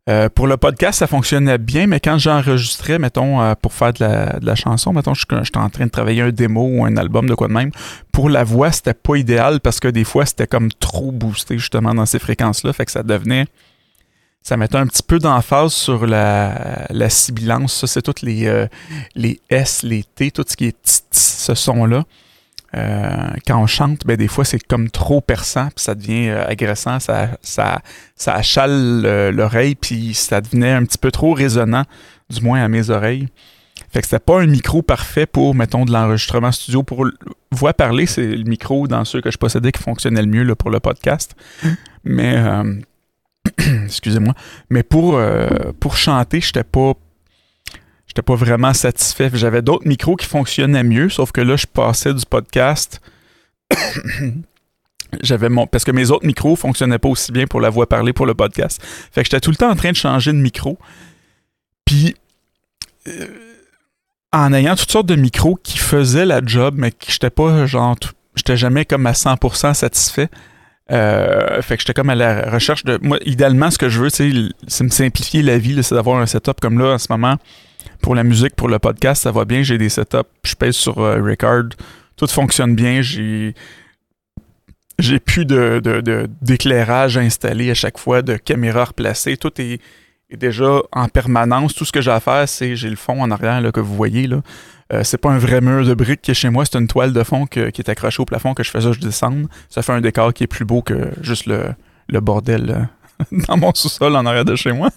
euh, 0.08 0.28
pour 0.28 0.46
le 0.46 0.56
podcast, 0.56 1.00
ça 1.00 1.06
fonctionnait 1.06 1.58
bien, 1.58 1.86
mais 1.88 1.98
quand 1.98 2.16
j'enregistrais, 2.16 2.98
mettons, 2.98 3.42
euh, 3.42 3.54
pour 3.60 3.72
faire 3.72 3.92
de 3.92 4.44
la, 4.44 4.54
chanson, 4.54 4.92
mettons, 4.92 5.14
je 5.14 5.24
j'étais 5.42 5.58
en 5.58 5.68
train 5.68 5.86
de 5.86 5.90
travailler 5.90 6.22
un 6.22 6.30
démo 6.30 6.62
ou 6.62 6.84
un 6.84 6.96
album 6.96 7.28
de 7.28 7.34
quoi 7.34 7.48
de 7.48 7.52
même, 7.52 7.72
pour 8.12 8.30
la 8.30 8.44
voix, 8.44 8.70
c'était 8.70 8.94
pas 8.94 9.16
idéal 9.16 9.60
parce 9.60 9.80
que 9.80 9.88
des 9.88 10.04
fois, 10.04 10.24
c'était 10.24 10.46
comme 10.46 10.70
trop 10.70 11.10
boosté 11.10 11.58
justement 11.58 11.92
dans 11.92 12.06
ces 12.06 12.20
fréquences-là, 12.20 12.72
fait 12.72 12.84
que 12.84 12.92
ça 12.92 13.02
devenait 13.02 13.46
ça 14.46 14.56
mettait 14.56 14.76
un 14.76 14.86
petit 14.86 15.02
peu 15.02 15.18
d'emphase 15.18 15.72
sur 15.72 16.06
la, 16.06 16.86
la 16.90 17.10
sibilance. 17.10 17.74
Ça, 17.74 17.88
c'est 17.88 18.00
toutes 18.00 18.22
les, 18.22 18.46
euh, 18.46 18.68
les 19.16 19.40
S, 19.50 19.82
les 19.82 20.04
T, 20.04 20.30
tout 20.30 20.44
ce 20.46 20.56
qui 20.56 20.66
est 20.66 21.04
ce 21.10 21.52
son-là. 21.56 22.04
Euh, 22.76 23.30
quand 23.46 23.60
on 23.60 23.66
chante, 23.66 24.06
ben, 24.06 24.16
des 24.16 24.28
fois, 24.28 24.44
c'est 24.44 24.58
comme 24.58 24.90
trop 24.90 25.20
perçant, 25.20 25.68
puis 25.74 25.84
ça 25.84 25.94
devient 25.94 26.28
euh, 26.28 26.46
agressant, 26.46 27.00
ça, 27.00 27.30
ça, 27.40 27.80
ça 28.16 28.34
achale 28.34 29.30
l'oreille, 29.30 29.74
puis 29.74 30.14
ça 30.14 30.40
devenait 30.40 30.72
un 30.72 30.84
petit 30.84 30.98
peu 30.98 31.10
trop 31.10 31.32
résonnant, 31.32 31.84
du 32.28 32.42
moins 32.42 32.62
à 32.62 32.68
mes 32.68 32.90
oreilles. 32.90 33.28
Fait 33.90 34.00
que 34.00 34.06
c'était 34.06 34.18
pas 34.18 34.40
un 34.40 34.46
micro 34.46 34.82
parfait 34.82 35.26
pour, 35.26 35.54
mettons, 35.54 35.84
de 35.84 35.92
l'enregistrement 35.92 36.52
studio. 36.52 36.82
Pour 36.82 37.06
voix 37.52 37.72
parler, 37.72 38.06
c'est 38.06 38.26
le 38.26 38.44
micro 38.44 38.88
dans 38.88 39.04
ceux 39.04 39.20
que 39.20 39.30
je 39.30 39.38
possédais 39.38 39.72
qui 39.72 39.82
fonctionnait 39.82 40.22
le 40.22 40.28
mieux 40.28 40.42
là, 40.42 40.54
pour 40.54 40.70
le 40.70 40.80
podcast. 40.80 41.34
Mais, 42.04 42.36
euh, 42.36 42.74
excusez-moi, 43.84 44.34
mais 44.70 44.82
pour, 44.82 45.20
pour 45.78 45.96
chanter, 45.96 46.40
j'étais 46.40 46.64
pas 46.64 46.94
j'étais 48.16 48.24
pas 48.24 48.34
vraiment 48.34 48.72
satisfait. 48.72 49.30
J'avais 49.34 49.60
d'autres 49.60 49.86
micros 49.86 50.16
qui 50.16 50.24
fonctionnaient 50.24 50.82
mieux, 50.82 51.10
sauf 51.10 51.32
que 51.32 51.42
là, 51.42 51.56
je 51.56 51.66
passais 51.66 52.14
du 52.14 52.24
podcast. 52.24 53.02
J'avais 55.22 55.50
mon. 55.50 55.66
Parce 55.66 55.84
que 55.84 55.90
mes 55.90 56.10
autres 56.10 56.26
micros 56.26 56.56
fonctionnaient 56.56 56.98
pas 56.98 57.08
aussi 57.08 57.30
bien 57.30 57.46
pour 57.46 57.60
la 57.60 57.68
voix 57.68 57.86
parlée 57.86 58.14
pour 58.14 58.24
le 58.24 58.34
podcast. 58.34 58.80
Fait 59.12 59.20
que 59.20 59.26
j'étais 59.26 59.40
tout 59.40 59.50
le 59.50 59.56
temps 59.56 59.70
en 59.70 59.76
train 59.76 59.90
de 59.90 59.96
changer 59.96 60.32
de 60.32 60.38
micro. 60.38 60.78
Puis. 61.84 62.16
Euh, 63.06 63.26
en 64.32 64.52
ayant 64.52 64.74
toutes 64.74 64.90
sortes 64.90 65.06
de 65.06 65.14
micros 65.14 65.58
qui 65.62 65.78
faisaient 65.78 66.26
la 66.26 66.40
job, 66.44 66.74
mais 66.76 66.90
que 66.90 67.06
j'étais 67.08 67.30
pas 67.30 67.66
genre. 67.66 67.96
J'étais 68.34 68.56
jamais 68.56 68.84
comme 68.84 69.06
à 69.06 69.12
100% 69.12 69.74
satisfait. 69.74 70.28
Euh, 70.90 71.62
fait 71.62 71.76
que 71.76 71.82
j'étais 71.82 71.94
comme 71.94 72.10
à 72.10 72.14
la 72.14 72.50
recherche 72.50 72.84
de. 72.84 72.98
Moi, 73.02 73.18
idéalement, 73.26 73.70
ce 73.70 73.78
que 73.78 73.88
je 73.88 74.00
veux, 74.00 74.08
c'est 74.08 74.84
me 74.84 74.90
simplifier 74.90 75.42
la 75.42 75.58
vie, 75.58 75.82
c'est 75.82 75.94
d'avoir 75.94 76.18
un 76.18 76.26
setup 76.26 76.60
comme 76.60 76.78
là 76.78 76.94
en 76.94 76.98
ce 76.98 77.06
moment 77.10 77.36
pour 78.06 78.14
la 78.14 78.22
musique, 78.22 78.54
pour 78.54 78.68
le 78.68 78.78
podcast, 78.78 79.24
ça 79.24 79.32
va 79.32 79.44
bien. 79.44 79.64
J'ai 79.64 79.78
des 79.78 79.88
setups, 79.88 80.30
je 80.44 80.54
pèse 80.54 80.76
sur 80.76 81.00
euh, 81.00 81.20
record, 81.20 81.70
tout 82.14 82.28
fonctionne 82.28 82.76
bien. 82.76 83.02
J'ai 83.02 83.52
j'ai 85.00 85.18
plus 85.18 85.44
de, 85.44 85.82
d'éclairage 86.40 87.18
installé 87.18 87.68
à 87.68 87.74
chaque 87.74 87.98
fois, 87.98 88.22
de 88.22 88.36
caméra 88.36 88.84
replacée. 88.84 89.36
Tout 89.36 89.60
est, 89.60 89.80
déjà 90.30 90.82
en 90.92 91.08
permanence. 91.08 91.74
Tout 91.74 91.84
ce 91.84 91.90
que 91.90 92.00
j'ai 92.00 92.12
à 92.12 92.20
faire, 92.20 92.48
c'est 92.48 92.76
j'ai 92.76 92.90
le 92.90 92.94
fond 92.94 93.20
en 93.20 93.32
arrière 93.32 93.60
là, 93.60 93.72
que 93.72 93.80
vous 93.80 93.96
voyez. 93.96 94.28
là. 94.28 94.40
Euh, 94.92 95.02
c'est 95.02 95.18
pas 95.18 95.30
un 95.30 95.38
vrai 95.38 95.60
mur 95.60 95.84
de 95.84 95.92
briques 95.92 96.22
qui 96.22 96.30
est 96.30 96.34
chez 96.34 96.48
moi, 96.48 96.64
c'est 96.64 96.78
une 96.78 96.86
toile 96.86 97.12
de 97.12 97.24
fond 97.24 97.46
qui 97.46 97.58
est 97.58 97.88
accrochée 97.88 98.22
au 98.22 98.24
plafond 98.24 98.54
que 98.54 98.62
je 98.62 98.70
fais 98.70 98.82
ça, 98.82 98.92
je 98.92 99.00
descends. 99.00 99.42
Ça 99.68 99.82
fait 99.82 99.92
un 99.92 100.00
décor 100.00 100.32
qui 100.32 100.44
est 100.44 100.46
plus 100.46 100.64
beau 100.64 100.80
que 100.80 101.10
juste 101.22 101.46
le, 101.46 101.70
le 102.08 102.20
bordel 102.20 102.88
dans 103.48 103.56
mon 103.56 103.72
sous-sol 103.74 104.14
en 104.16 104.26
arrière 104.26 104.44
de 104.44 104.56
chez 104.56 104.72
moi. 104.72 104.90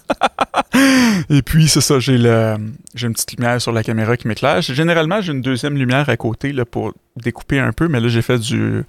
Et 1.30 1.42
puis, 1.42 1.68
c'est 1.68 1.80
ça, 1.80 1.98
j'ai 1.98 2.18
le, 2.18 2.56
j'ai 2.94 3.06
une 3.06 3.12
petite 3.12 3.32
lumière 3.32 3.60
sur 3.60 3.72
la 3.72 3.82
caméra 3.82 4.16
qui 4.16 4.28
m'éclaire. 4.28 4.60
Généralement, 4.62 5.20
j'ai 5.20 5.32
une 5.32 5.42
deuxième 5.42 5.76
lumière 5.76 6.08
à 6.08 6.16
côté 6.16 6.52
là, 6.52 6.64
pour 6.64 6.92
découper 7.16 7.58
un 7.58 7.72
peu, 7.72 7.88
mais 7.88 8.00
là, 8.00 8.08
j'ai 8.08 8.22
fait 8.22 8.38
du, 8.38 8.84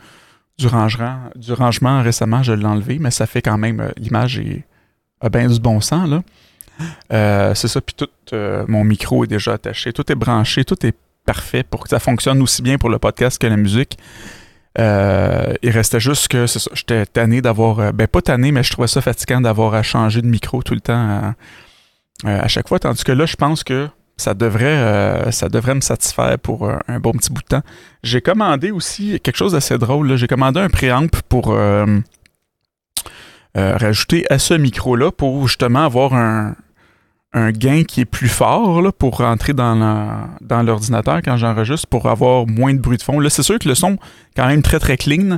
du, 0.58 0.68
rangement, 0.68 1.18
du 1.36 1.54
rangement 1.54 2.02
récemment, 2.02 2.44
je 2.44 2.54
l'ai 2.54 2.66
enlevé, 2.66 2.98
mais 3.00 3.12
ça 3.12 3.26
fait 3.26 3.42
quand 3.42 3.58
même, 3.58 3.80
euh, 3.80 3.92
l'image 3.98 4.38
est, 4.40 4.64
a 5.22 5.30
bien 5.30 5.48
du 5.48 5.60
bon 5.60 5.82
sens, 5.82 6.10
là. 6.10 6.22
Euh, 7.14 7.54
c'est 7.54 7.68
ça, 7.68 7.80
puis 7.80 7.96
tout 7.96 8.08
euh, 8.34 8.66
mon 8.68 8.84
micro 8.84 9.24
est 9.24 9.28
déjà 9.28 9.54
attaché, 9.54 9.94
tout 9.94 10.10
est 10.12 10.16
branché, 10.16 10.64
tout 10.66 10.84
est 10.86 10.96
parfait 11.26 11.64
pour 11.64 11.84
que 11.84 11.90
ça 11.90 12.00
fonctionne 12.00 12.42
aussi 12.42 12.62
bien 12.62 12.78
pour 12.78 12.90
le 12.90 12.98
podcast 12.98 13.40
que 13.40 13.48
la 13.48 13.58
musique. 13.58 13.98
Euh, 14.80 15.54
il 15.62 15.72
restait 15.72 16.00
juste 16.00 16.30
que 16.30 16.46
j'étais 16.74 17.06
tanné 17.06 17.42
d'avoir. 17.42 17.80
Euh, 17.80 17.92
ben, 17.92 18.08
pas 18.08 18.22
tanné, 18.22 18.52
mais 18.52 18.64
je 18.64 18.72
trouvais 18.72 18.88
ça 18.88 19.02
fatigant 19.02 19.42
d'avoir 19.42 19.74
à 19.74 19.84
changer 19.84 20.22
de 20.22 20.28
micro 20.28 20.64
tout 20.64 20.74
le 20.74 20.82
temps 20.82 21.34
euh, 22.26 22.42
à, 22.42 22.48
chaque 22.48 22.68
fois. 22.68 22.80
Tandis 22.80 23.04
que 23.04 23.12
là, 23.12 23.26
je 23.26 23.36
pense 23.36 23.64
que 23.64 23.90
ça 24.16 24.34
devrait, 24.34 25.32
ça 25.32 25.50
devrait 25.50 25.74
me 25.74 25.82
satisfaire 25.82 26.38
pour 26.38 26.70
un 26.70 27.00
bon 27.00 27.12
petit 27.12 27.32
bout 27.32 27.42
de 27.42 27.48
temps. 27.48 27.64
J'ai 28.04 28.22
commandé 28.22 28.70
aussi 28.70 29.20
quelque 29.20 29.36
chose 29.36 29.54
d'assez 29.54 29.80
drôle. 29.80 30.16
J'ai 30.16 30.28
commandé 30.28 30.60
un 30.60 30.70
préamp 30.70 31.08
pour 31.28 31.58
rajouter 33.56 34.26
à 34.30 34.38
ce 34.38 34.54
micro-là 34.54 35.12
pour 35.12 35.48
justement 35.48 35.84
avoir 35.86 36.14
un, 36.14 36.56
un 37.34 37.52
gain 37.52 37.84
qui 37.84 38.02
est 38.02 38.06
plus 38.06 38.28
fort 38.28 38.82
là, 38.82 38.92
pour 38.92 39.18
rentrer 39.18 39.54
dans, 39.54 40.30
l'ordinateur 40.64 41.22
quand 41.24 41.38
j'enregistre 41.38 41.88
pour 41.88 42.08
avoir 42.10 42.46
moins 42.48 42.74
de 42.74 42.80
bruit 42.80 42.98
de 42.98 43.04
fond. 43.04 43.20
Là, 43.20 43.30
c'est 43.30 43.44
sûr 43.44 43.58
que 43.58 43.70
le 43.70 43.76
son 43.76 43.98
quand 44.36 44.48
même 44.48 44.62
très 44.62 44.80
très 44.80 44.98
clean, 44.98 45.38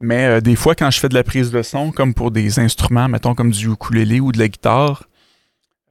mais 0.00 0.26
euh, 0.26 0.40
des 0.40 0.56
fois 0.56 0.74
quand 0.74 0.90
je 0.90 1.00
fais 1.00 1.08
de 1.08 1.14
la 1.14 1.24
prise 1.24 1.50
de 1.50 1.62
son, 1.62 1.92
comme 1.92 2.12
pour 2.12 2.30
des 2.30 2.58
instruments, 2.58 3.08
mettons 3.08 3.34
comme 3.34 3.50
du 3.50 3.70
ukulélé 3.70 4.20
ou 4.20 4.32
de 4.32 4.38
la 4.38 4.48
guitare, 4.48 5.04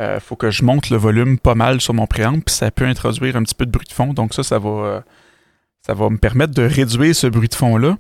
euh, 0.02 0.20
faut 0.20 0.36
que 0.36 0.52
je 0.52 0.64
monte 0.64 0.92
le 0.92 0.98
volume 0.98 1.38
pas 1.40 1.56
mal 1.56 1.82
sur 1.82 1.94
mon 1.94 2.08
préamp, 2.08 2.40
puis 2.40 2.56
ça 2.56 2.70
peut 2.72 2.86
introduire 2.86 3.36
un 3.36 3.44
petit 3.44 3.56
peu 3.56 3.66
de 3.66 3.72
bruit 3.72 3.88
de 3.88 3.94
fond. 3.94 4.14
Donc 4.14 4.34
ça, 4.34 4.44
ça 4.44 4.60
va, 4.60 4.70
euh, 4.70 5.02
ça 5.86 5.94
va 5.94 6.10
me 6.10 6.18
permettre 6.18 6.54
de 6.54 6.64
réduire 6.64 7.16
ce 7.16 7.28
bruit 7.28 7.50
de 7.50 7.56
fond-là. 7.56 7.98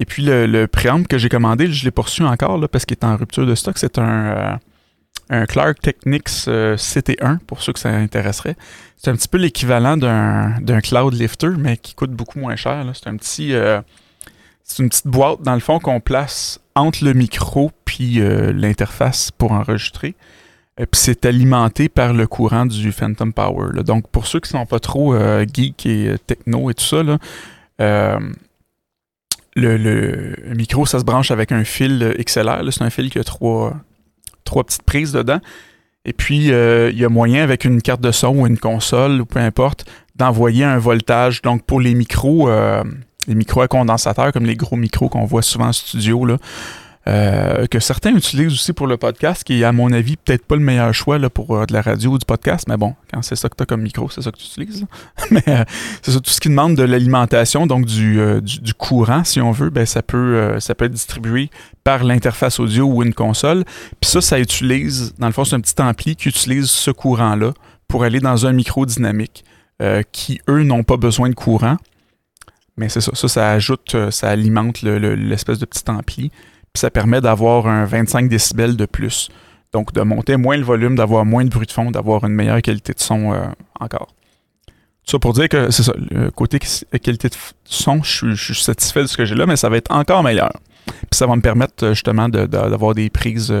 Et 0.00 0.06
puis 0.06 0.22
le, 0.22 0.46
le 0.46 0.66
que 1.08 1.18
j'ai 1.18 1.28
commandé, 1.28 1.70
je 1.70 1.84
l'ai 1.84 1.90
poursu 1.90 2.24
encore 2.24 2.58
là, 2.58 2.68
parce 2.68 2.84
qu'il 2.84 2.96
est 2.96 3.04
en 3.04 3.16
rupture 3.16 3.46
de 3.46 3.54
stock. 3.54 3.78
C'est 3.78 3.98
un 3.98 4.58
un 5.30 5.46
Clark 5.46 5.80
Technics 5.80 6.48
euh, 6.48 6.76
CT1, 6.76 7.38
pour 7.38 7.62
ceux 7.62 7.72
que 7.72 7.78
ça 7.78 7.90
intéresserait. 7.90 8.56
C'est 8.96 9.10
un 9.10 9.16
petit 9.16 9.28
peu 9.28 9.38
l'équivalent 9.38 9.96
d'un 9.96 10.80
Cloud 10.80 11.14
Lifter, 11.14 11.50
mais 11.58 11.76
qui 11.76 11.94
coûte 11.94 12.12
beaucoup 12.12 12.38
moins 12.38 12.56
cher. 12.56 12.84
C'est 12.94 13.08
un 13.08 13.16
petit. 13.16 13.54
Euh, 13.54 13.80
c'est 14.62 14.82
une 14.82 14.88
petite 14.88 15.06
boîte, 15.06 15.42
dans 15.42 15.54
le 15.54 15.60
fond, 15.60 15.78
qu'on 15.78 16.00
place 16.00 16.58
entre 16.74 17.04
le 17.04 17.12
micro 17.12 17.70
puis 17.84 18.20
euh, 18.20 18.52
l'interface 18.52 19.30
pour 19.30 19.52
enregistrer. 19.52 20.14
Et 20.78 20.86
puis 20.86 21.00
c'est 21.00 21.24
alimenté 21.26 21.88
par 21.88 22.14
le 22.14 22.26
courant 22.26 22.66
du 22.66 22.90
Phantom 22.90 23.32
Power. 23.32 23.82
Donc 23.84 24.08
pour 24.08 24.26
ceux 24.26 24.40
qui 24.40 24.48
sont 24.48 24.66
pas 24.66 24.80
trop 24.80 25.14
geek 25.46 25.86
et 25.86 26.16
techno 26.26 26.68
et 26.68 26.74
tout 26.74 26.84
ça, 26.84 27.02
le, 29.56 29.76
le, 29.76 30.54
micro, 30.54 30.84
ça 30.84 30.98
se 30.98 31.04
branche 31.04 31.30
avec 31.30 31.52
un 31.52 31.62
fil 31.62 32.16
XLR. 32.18 32.72
C'est 32.72 32.82
un 32.82 32.90
fil 32.90 33.10
qui 33.10 33.20
a 33.20 33.24
trois, 33.24 33.74
trois 34.44 34.64
petites 34.64 34.82
prises 34.82 35.12
dedans. 35.12 35.40
Et 36.04 36.12
puis, 36.12 36.52
euh, 36.52 36.90
il 36.90 36.98
y 36.98 37.04
a 37.04 37.08
moyen, 37.08 37.42
avec 37.42 37.64
une 37.64 37.80
carte 37.80 38.00
de 38.00 38.12
son 38.12 38.36
ou 38.36 38.46
une 38.46 38.58
console, 38.58 39.22
ou 39.22 39.24
peu 39.24 39.40
importe, 39.40 39.86
d'envoyer 40.16 40.64
un 40.64 40.78
voltage. 40.78 41.40
Donc, 41.42 41.64
pour 41.64 41.80
les 41.80 41.94
micros, 41.94 42.48
euh, 42.50 42.84
les 43.26 43.34
micros 43.34 43.62
à 43.62 43.68
condensateur, 43.68 44.32
comme 44.32 44.44
les 44.44 44.56
gros 44.56 44.76
micros 44.76 45.08
qu'on 45.08 45.24
voit 45.24 45.42
souvent 45.42 45.68
en 45.68 45.72
studio, 45.72 46.26
là, 46.26 46.36
euh, 47.06 47.66
que 47.66 47.80
certains 47.80 48.14
utilisent 48.14 48.54
aussi 48.54 48.72
pour 48.72 48.86
le 48.86 48.96
podcast, 48.96 49.44
qui 49.44 49.60
est 49.60 49.64
à 49.64 49.72
mon 49.72 49.92
avis 49.92 50.16
peut-être 50.16 50.46
pas 50.46 50.56
le 50.56 50.62
meilleur 50.62 50.94
choix 50.94 51.18
pour 51.28 51.54
euh, 51.54 51.66
de 51.66 51.74
la 51.74 51.82
radio 51.82 52.12
ou 52.12 52.18
du 52.18 52.24
podcast, 52.24 52.64
mais 52.66 52.78
bon, 52.78 52.94
quand 53.12 53.20
c'est 53.20 53.36
ça 53.36 53.50
que 53.50 53.56
tu 53.56 53.62
as 53.62 53.66
comme 53.66 53.82
micro, 53.82 54.08
c'est 54.08 54.22
ça 54.22 54.32
que 54.32 54.38
tu 54.38 54.46
utilises. 54.46 54.86
mais 55.30 55.42
euh, 55.48 55.64
c'est 56.00 56.12
ça, 56.12 56.20
tout 56.20 56.30
ce 56.30 56.40
qui 56.40 56.48
demande 56.48 56.76
de 56.76 56.82
l'alimentation, 56.82 57.66
donc 57.66 57.84
du, 57.84 58.18
courant, 58.78 59.22
si 59.22 59.40
on 59.40 59.50
veut, 59.50 59.68
ben, 59.68 59.84
ça, 59.84 60.02
peut, 60.02 60.56
ça 60.60 60.74
peut 60.74 60.86
être 60.86 60.92
distribué 60.92 61.50
par 61.84 62.04
l'interface 62.04 62.58
audio 62.58 62.86
ou 62.86 63.02
une 63.02 63.14
console. 63.14 63.64
Puis 64.00 64.10
ça, 64.10 64.22
ça 64.22 64.40
utilise, 64.40 65.14
dans 65.18 65.26
le 65.26 65.32
fond, 65.32 65.44
c'est 65.44 65.56
un 65.56 65.60
petit 65.60 65.80
ampli 65.80 66.16
qui 66.16 66.28
utilise 66.28 66.70
ce 66.70 66.90
courant-là 66.90 67.52
pour 67.86 68.04
aller 68.04 68.20
dans 68.20 68.46
un 68.46 68.52
micro 68.52 68.86
dynamique, 68.86 69.44
qui, 70.12 70.40
eux, 70.48 70.62
n'ont 70.62 70.84
pas 70.84 70.96
besoin 70.96 71.28
de 71.28 71.34
courant 71.34 71.76
mais 72.76 72.88
c'est 72.88 73.00
ça, 73.00 73.28
ça, 73.28 73.52
ajoute, 73.52 74.10
ça 74.10 74.30
alimente 74.30 74.82
l'espèce 74.82 75.60
de 75.60 75.64
petit 75.64 75.88
ampli, 75.88 76.32
ça 76.76 76.90
permet 76.90 77.20
d'avoir 77.20 77.66
un 77.66 77.84
25 77.84 78.28
décibels 78.28 78.76
de 78.76 78.86
plus. 78.86 79.28
Donc, 79.72 79.92
de 79.92 80.02
monter 80.02 80.36
moins 80.36 80.56
le 80.56 80.62
volume, 80.62 80.96
d'avoir 80.96 81.24
moins 81.24 81.44
de 81.44 81.50
bruit 81.50 81.66
de 81.66 81.72
fond, 81.72 81.90
d'avoir 81.90 82.24
une 82.24 82.32
meilleure 82.32 82.62
qualité 82.62 82.92
de 82.92 83.00
son 83.00 83.32
euh, 83.32 83.44
encore. 83.80 84.08
Ça 85.04 85.18
pour 85.18 85.34
dire 85.34 85.48
que 85.48 85.70
c'est 85.70 85.82
ça, 85.82 85.92
le 85.96 86.30
côté 86.30 86.58
qualité 86.58 87.28
de 87.28 87.34
son, 87.64 88.02
je 88.02 88.34
suis, 88.34 88.54
satisfait 88.54 89.02
de 89.02 89.06
ce 89.06 89.16
que 89.16 89.24
j'ai 89.24 89.34
là, 89.34 89.44
mais 89.46 89.56
ça 89.56 89.68
va 89.68 89.76
être 89.76 89.90
encore 89.90 90.22
meilleur. 90.22 90.52
Puis 90.86 91.08
ça 91.12 91.26
va 91.26 91.36
me 91.36 91.42
permettre 91.42 91.88
justement 91.88 92.28
d'avoir 92.28 92.94
des 92.94 93.10
prises 93.10 93.54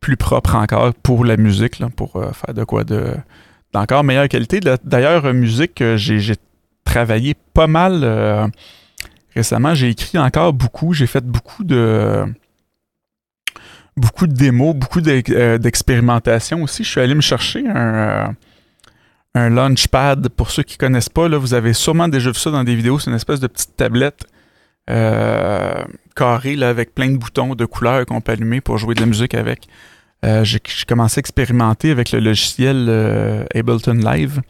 plus 0.00 0.18
propres 0.18 0.56
encore 0.56 0.92
pour 1.02 1.24
la 1.24 1.38
musique, 1.38 1.82
pour 1.96 2.12
faire 2.34 2.54
de 2.54 2.64
quoi 2.64 2.84
de 2.84 3.14
d'encore 3.72 4.04
meilleure 4.04 4.28
qualité. 4.28 4.60
D'ailleurs, 4.84 5.32
musique, 5.32 5.82
j'ai 5.96 6.36
travaillé 6.84 7.34
pas 7.54 7.66
mal 7.66 8.00
euh, 8.04 8.46
récemment. 9.34 9.74
J'ai 9.74 9.90
écrit 9.90 10.18
encore 10.18 10.52
beaucoup. 10.52 10.92
J'ai 10.92 11.06
fait 11.06 11.24
beaucoup 11.24 11.64
de 11.64 12.24
beaucoup 13.96 14.26
de 14.26 14.32
démos, 14.32 14.74
beaucoup 14.74 15.00
euh, 15.06 15.58
d'expérimentation 15.58 16.62
aussi. 16.62 16.84
Je 16.84 16.90
suis 16.90 17.00
allé 17.00 17.14
me 17.14 17.20
chercher 17.20 17.66
un, 17.68 17.94
euh, 17.94 18.26
un 19.34 19.50
Launchpad. 19.50 20.28
Pour 20.30 20.50
ceux 20.50 20.62
qui 20.62 20.76
ne 20.76 20.78
connaissent 20.78 21.08
pas, 21.08 21.28
là, 21.28 21.38
vous 21.38 21.54
avez 21.54 21.72
sûrement 21.72 22.08
déjà 22.08 22.30
vu 22.30 22.38
ça 22.38 22.50
dans 22.50 22.64
des 22.64 22.74
vidéos. 22.74 22.98
C'est 22.98 23.10
une 23.10 23.16
espèce 23.16 23.40
de 23.40 23.46
petite 23.46 23.76
tablette 23.76 24.24
carrée 26.14 26.56
là, 26.56 26.68
avec 26.68 26.94
plein 26.94 27.10
de 27.10 27.16
boutons 27.16 27.54
de 27.54 27.64
couleurs 27.64 28.04
qu'on 28.04 28.20
peut 28.20 28.32
allumer 28.32 28.60
pour 28.60 28.76
jouer 28.76 28.94
de 28.94 29.00
la 29.00 29.06
musique 29.06 29.32
avec. 29.32 29.66
j'ai 30.42 30.60
commencé 30.86 31.18
à 31.18 31.20
expérimenter 31.20 31.90
avec 31.90 32.12
le 32.12 32.20
logiciel 32.20 33.46
Ableton 33.54 33.94
Live 33.94 34.42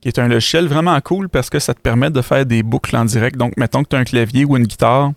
qui 0.00 0.08
est 0.08 0.18
un 0.18 0.28
logiciel 0.28 0.66
vraiment 0.66 1.00
cool 1.00 1.28
parce 1.28 1.50
que 1.50 1.58
ça 1.58 1.74
te 1.74 1.80
permet 1.80 2.10
de 2.10 2.22
faire 2.22 2.46
des 2.46 2.62
boucles 2.62 2.96
en 2.96 3.04
direct. 3.04 3.36
Donc, 3.36 3.56
mettons 3.56 3.82
que 3.82 3.88
tu 3.88 3.96
as 3.96 3.98
un 3.98 4.04
clavier 4.04 4.44
ou 4.44 4.56
une 4.56 4.66
guitare, 4.66 5.12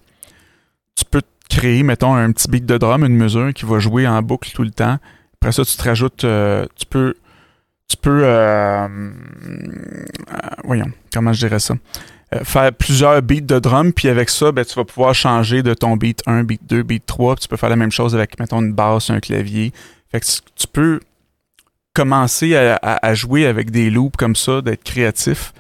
tu 0.96 1.06
peux 1.06 1.22
créer, 1.50 1.84
mettons, 1.84 2.16
un 2.16 2.32
petit 2.32 2.50
beat 2.50 2.66
de 2.66 2.78
drum, 2.78 3.04
une 3.04 3.18
mesure 3.18 3.54
qui 3.54 3.66
va 3.66 3.80
jouer 3.80 4.08
en 4.08 4.22
boucle 4.22 4.52
tout 4.52 4.64
le 4.64 4.72
temps. 4.72 4.98
Après 5.42 5.52
ça, 5.52 5.66
tu 5.66 5.76
te 5.76 5.84
rajoutes, 5.84 6.24
euh, 6.24 6.66
tu 6.76 6.86
peux, 6.86 7.16
tu 7.88 7.98
peux, 7.98 8.22
euh, 8.24 8.88
euh, 8.88 9.10
voyons, 10.64 10.92
comment 11.14 11.34
je 11.34 11.48
dirais 11.48 11.60
ça, 11.60 11.76
faire 12.44 12.72
plusieurs 12.74 13.22
beats 13.22 13.42
de 13.42 13.58
drum, 13.58 13.92
puis 13.94 14.10
avec 14.10 14.30
ça, 14.30 14.52
ben, 14.52 14.64
tu 14.64 14.76
vas 14.76 14.86
pouvoir 14.86 15.16
changer 15.16 15.64
de 15.64 15.74
ton 15.74 15.98
beat 15.98 16.22
1, 16.28 16.44
beat 16.44 16.62
2, 16.68 16.84
beat 16.84 17.06
3, 17.06 17.36
puis 17.36 17.44
tu 17.44 17.48
peux 17.48 17.58
faire 17.58 17.70
la 17.70 17.76
même 17.76 17.92
chose 17.92 18.16
avec, 18.16 18.40
mettons, 18.40 18.62
une 18.62 18.74
basse, 18.74 19.10
un 19.10 19.20
clavier. 19.20 19.74
Fait 20.12 20.20
que 20.20 20.26
tu 20.56 20.68
peux 20.68 21.00
commencer 21.94 22.56
à, 22.56 23.14
jouer 23.14 23.46
avec 23.46 23.72
des 23.72 23.90
loops 23.90 24.16
comme 24.18 24.36
ça, 24.36 24.62
d'être 24.62 24.84
créatif. 24.84 25.54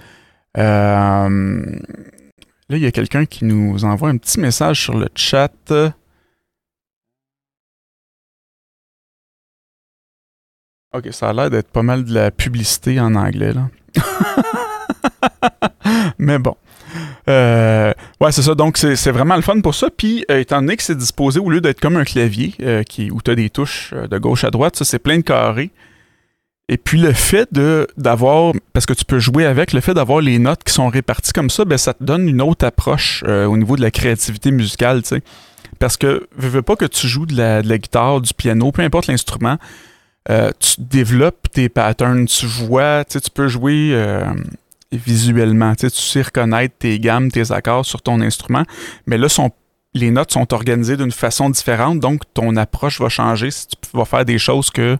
Euh, 0.57 1.79
là, 2.69 2.77
il 2.77 2.83
y 2.83 2.85
a 2.85 2.91
quelqu'un 2.91 3.25
qui 3.25 3.45
nous 3.45 3.83
envoie 3.83 4.09
un 4.09 4.17
petit 4.17 4.39
message 4.39 4.81
sur 4.81 4.97
le 4.97 5.09
chat. 5.15 5.51
Ok, 10.93 11.09
ça 11.11 11.29
a 11.29 11.33
l'air 11.33 11.49
d'être 11.49 11.69
pas 11.69 11.83
mal 11.83 12.03
de 12.03 12.13
la 12.13 12.31
publicité 12.31 12.99
en 12.99 13.15
anglais, 13.15 13.53
là. 13.53 13.69
Mais 16.17 16.39
bon. 16.39 16.55
Euh, 17.27 17.93
ouais, 18.19 18.31
c'est 18.31 18.41
ça. 18.41 18.55
Donc, 18.55 18.77
c'est 18.77 19.11
vraiment 19.11 19.35
le 19.35 19.43
fun 19.43 19.61
pour 19.61 19.75
ça. 19.75 19.89
Puis, 19.95 20.25
euh, 20.31 20.39
étant 20.39 20.61
donné 20.61 20.77
que 20.77 20.83
c'est 20.83 20.97
disposé 20.97 21.39
au 21.39 21.49
lieu 21.49 21.61
d'être 21.61 21.79
comme 21.79 21.95
un 21.95 22.03
clavier 22.03 22.55
qui, 22.87 23.11
où 23.11 23.21
tu 23.21 23.31
as 23.31 23.35
des 23.35 23.51
touches 23.51 23.93
de 23.93 24.17
gauche 24.17 24.43
à 24.43 24.49
droite, 24.49 24.75
ça, 24.75 24.85
c'est 24.85 24.99
plein 24.99 25.17
de 25.17 25.23
carrés. 25.23 25.69
Et 26.71 26.77
puis 26.77 26.99
le 26.99 27.13
fait 27.13 27.51
de 27.51 27.87
d'avoir, 27.97 28.53
parce 28.73 28.85
que 28.85 28.93
tu 28.93 29.03
peux 29.03 29.17
jouer 29.17 29.45
avec, 29.45 29.73
le 29.73 29.81
fait 29.81 29.95
d'avoir 29.95 30.21
les 30.21 30.37
notes 30.37 30.63
qui 30.63 30.71
sont 30.71 30.87
réparties 30.87 31.33
comme 31.33 31.49
ça, 31.49 31.65
ben 31.65 31.79
ça 31.79 31.95
te 31.95 32.03
donne 32.03 32.29
une 32.29 32.41
autre 32.41 32.63
approche 32.63 33.23
euh, 33.27 33.45
au 33.45 33.57
niveau 33.57 33.75
de 33.75 33.81
la 33.81 33.89
créativité 33.89 34.51
musicale, 34.51 35.01
tu 35.01 35.09
sais. 35.09 35.23
Parce 35.79 35.97
que 35.97 36.27
ne 36.37 36.47
veux 36.47 36.61
pas 36.61 36.75
que 36.75 36.85
tu 36.85 37.07
joues 37.07 37.25
de 37.25 37.35
la, 37.35 37.77
guitare, 37.77 38.21
du 38.21 38.35
piano, 38.35 38.71
peu 38.71 38.83
importe 38.83 39.07
l'instrument, 39.07 39.57
euh, 40.29 40.51
tu 40.59 40.75
développes 40.77 41.49
tes 41.51 41.69
patterns, 41.69 42.27
tu 42.27 42.45
vois, 42.45 43.03
tu 43.03 43.19
peux 43.33 43.47
jouer 43.47 43.89
euh, 43.93 44.23
visuellement, 44.91 45.73
tu 45.73 45.89
sais 45.89 46.21
reconnaître 46.21 46.75
tes 46.77 46.99
gammes, 46.99 47.31
tes 47.31 47.51
accords 47.51 47.85
sur 47.85 48.03
ton 48.03 48.21
instrument, 48.21 48.63
mais 49.07 49.17
là, 49.17 49.27
les 49.95 50.11
notes 50.11 50.31
sont 50.31 50.53
organisées 50.53 50.97
d'une 50.97 51.11
façon 51.11 51.49
différente, 51.49 51.99
donc 51.99 52.21
ton 52.35 52.55
approche 52.57 53.01
va 53.01 53.09
changer 53.09 53.49
si 53.49 53.67
tu 53.67 53.97
vas 53.97 54.05
faire 54.05 54.23
des 54.23 54.37
choses 54.37 54.69
que 54.69 54.99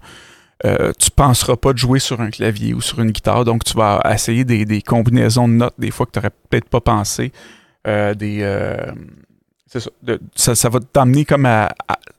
euh, 0.65 0.91
tu 0.99 1.09
penseras 1.09 1.55
pas 1.55 1.71
de 1.71 1.77
jouer 1.77 1.99
sur 1.99 2.19
un 2.19 2.29
clavier 2.29 2.73
ou 2.73 2.81
sur 2.81 2.99
une 2.99 3.11
guitare, 3.11 3.45
donc 3.45 3.63
tu 3.63 3.73
vas 3.77 4.01
essayer 4.13 4.43
des, 4.43 4.81
combinaisons 4.81 5.47
de 5.47 5.53
notes 5.53 5.75
des 5.77 5.89
fois 5.89 6.05
que 6.05 6.11
tu 6.11 6.19
n'aurais 6.19 6.31
peut-être 6.49 6.67
pas 6.67 6.81
pensé. 6.81 7.31
Euh, 7.87 8.13
des, 8.13 8.39
euh, 8.41 8.91
ça, 10.35 10.55
ça, 10.55 10.69
va 10.69 10.79
t'amener 10.81 11.23
comme 11.23 11.47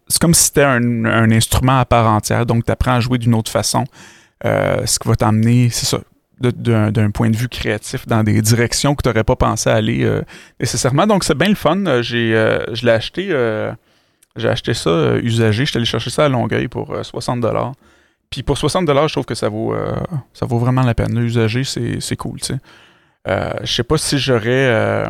c'est 0.08 0.20
comme 0.20 0.32
si 0.32 0.44
c'était 0.44 0.62
un, 0.62 1.30
instrument 1.30 1.80
à 1.80 1.84
part 1.84 2.06
entière, 2.06 2.46
donc 2.46 2.64
tu 2.64 2.72
apprends 2.72 2.94
à 2.94 3.00
jouer 3.00 3.18
d'une 3.18 3.34
autre 3.34 3.50
façon. 3.50 3.84
ce 4.42 4.98
qui 4.98 5.08
va 5.08 5.16
t'amener, 5.16 5.68
c'est 5.68 5.84
ça, 5.84 5.98
d'un 6.40 7.10
point 7.10 7.28
de 7.28 7.36
vue 7.36 7.48
créatif 7.48 8.06
dans 8.06 8.22
des 8.22 8.40
directions 8.40 8.94
que 8.94 9.02
tu 9.02 9.10
n'aurais 9.10 9.24
pas 9.24 9.36
pensé 9.36 9.68
aller 9.68 10.08
nécessairement. 10.58 11.06
Donc 11.06 11.24
c'est 11.24 11.36
bien 11.36 11.48
le 11.48 11.54
fun. 11.54 12.00
J'ai, 12.00 12.32
je 12.72 12.86
l'ai 12.86 12.92
acheté. 12.92 13.28
j'ai 14.36 14.48
acheté 14.48 14.72
ça 14.72 15.16
usagé. 15.16 15.66
Je 15.66 15.70
suis 15.70 15.76
allé 15.76 15.84
chercher 15.84 16.08
ça 16.08 16.24
à 16.24 16.28
Longueuil 16.30 16.68
pour 16.68 16.94
60$. 16.94 17.74
Puis 18.30 18.44
pour 18.44 18.56
60 18.56 18.88
je 18.88 19.12
trouve 19.12 19.24
que 19.24 19.34
ça 19.34 19.48
vaut, 19.48 19.74
euh, 19.74 19.92
ça 20.32 20.46
vaut 20.46 20.58
vraiment 20.58 20.82
la 20.82 20.94
peine. 20.94 21.18
L'usager, 21.18 21.64
c'est 21.64 22.16
cool, 22.16 22.40
tu 22.40 22.46
sais. 22.46 22.58
Euh, 23.28 23.52
je 23.62 23.72
sais 23.72 23.82
pas 23.82 23.98
si 23.98 24.18
j'aurais, 24.18 24.46
euh, 24.46 25.04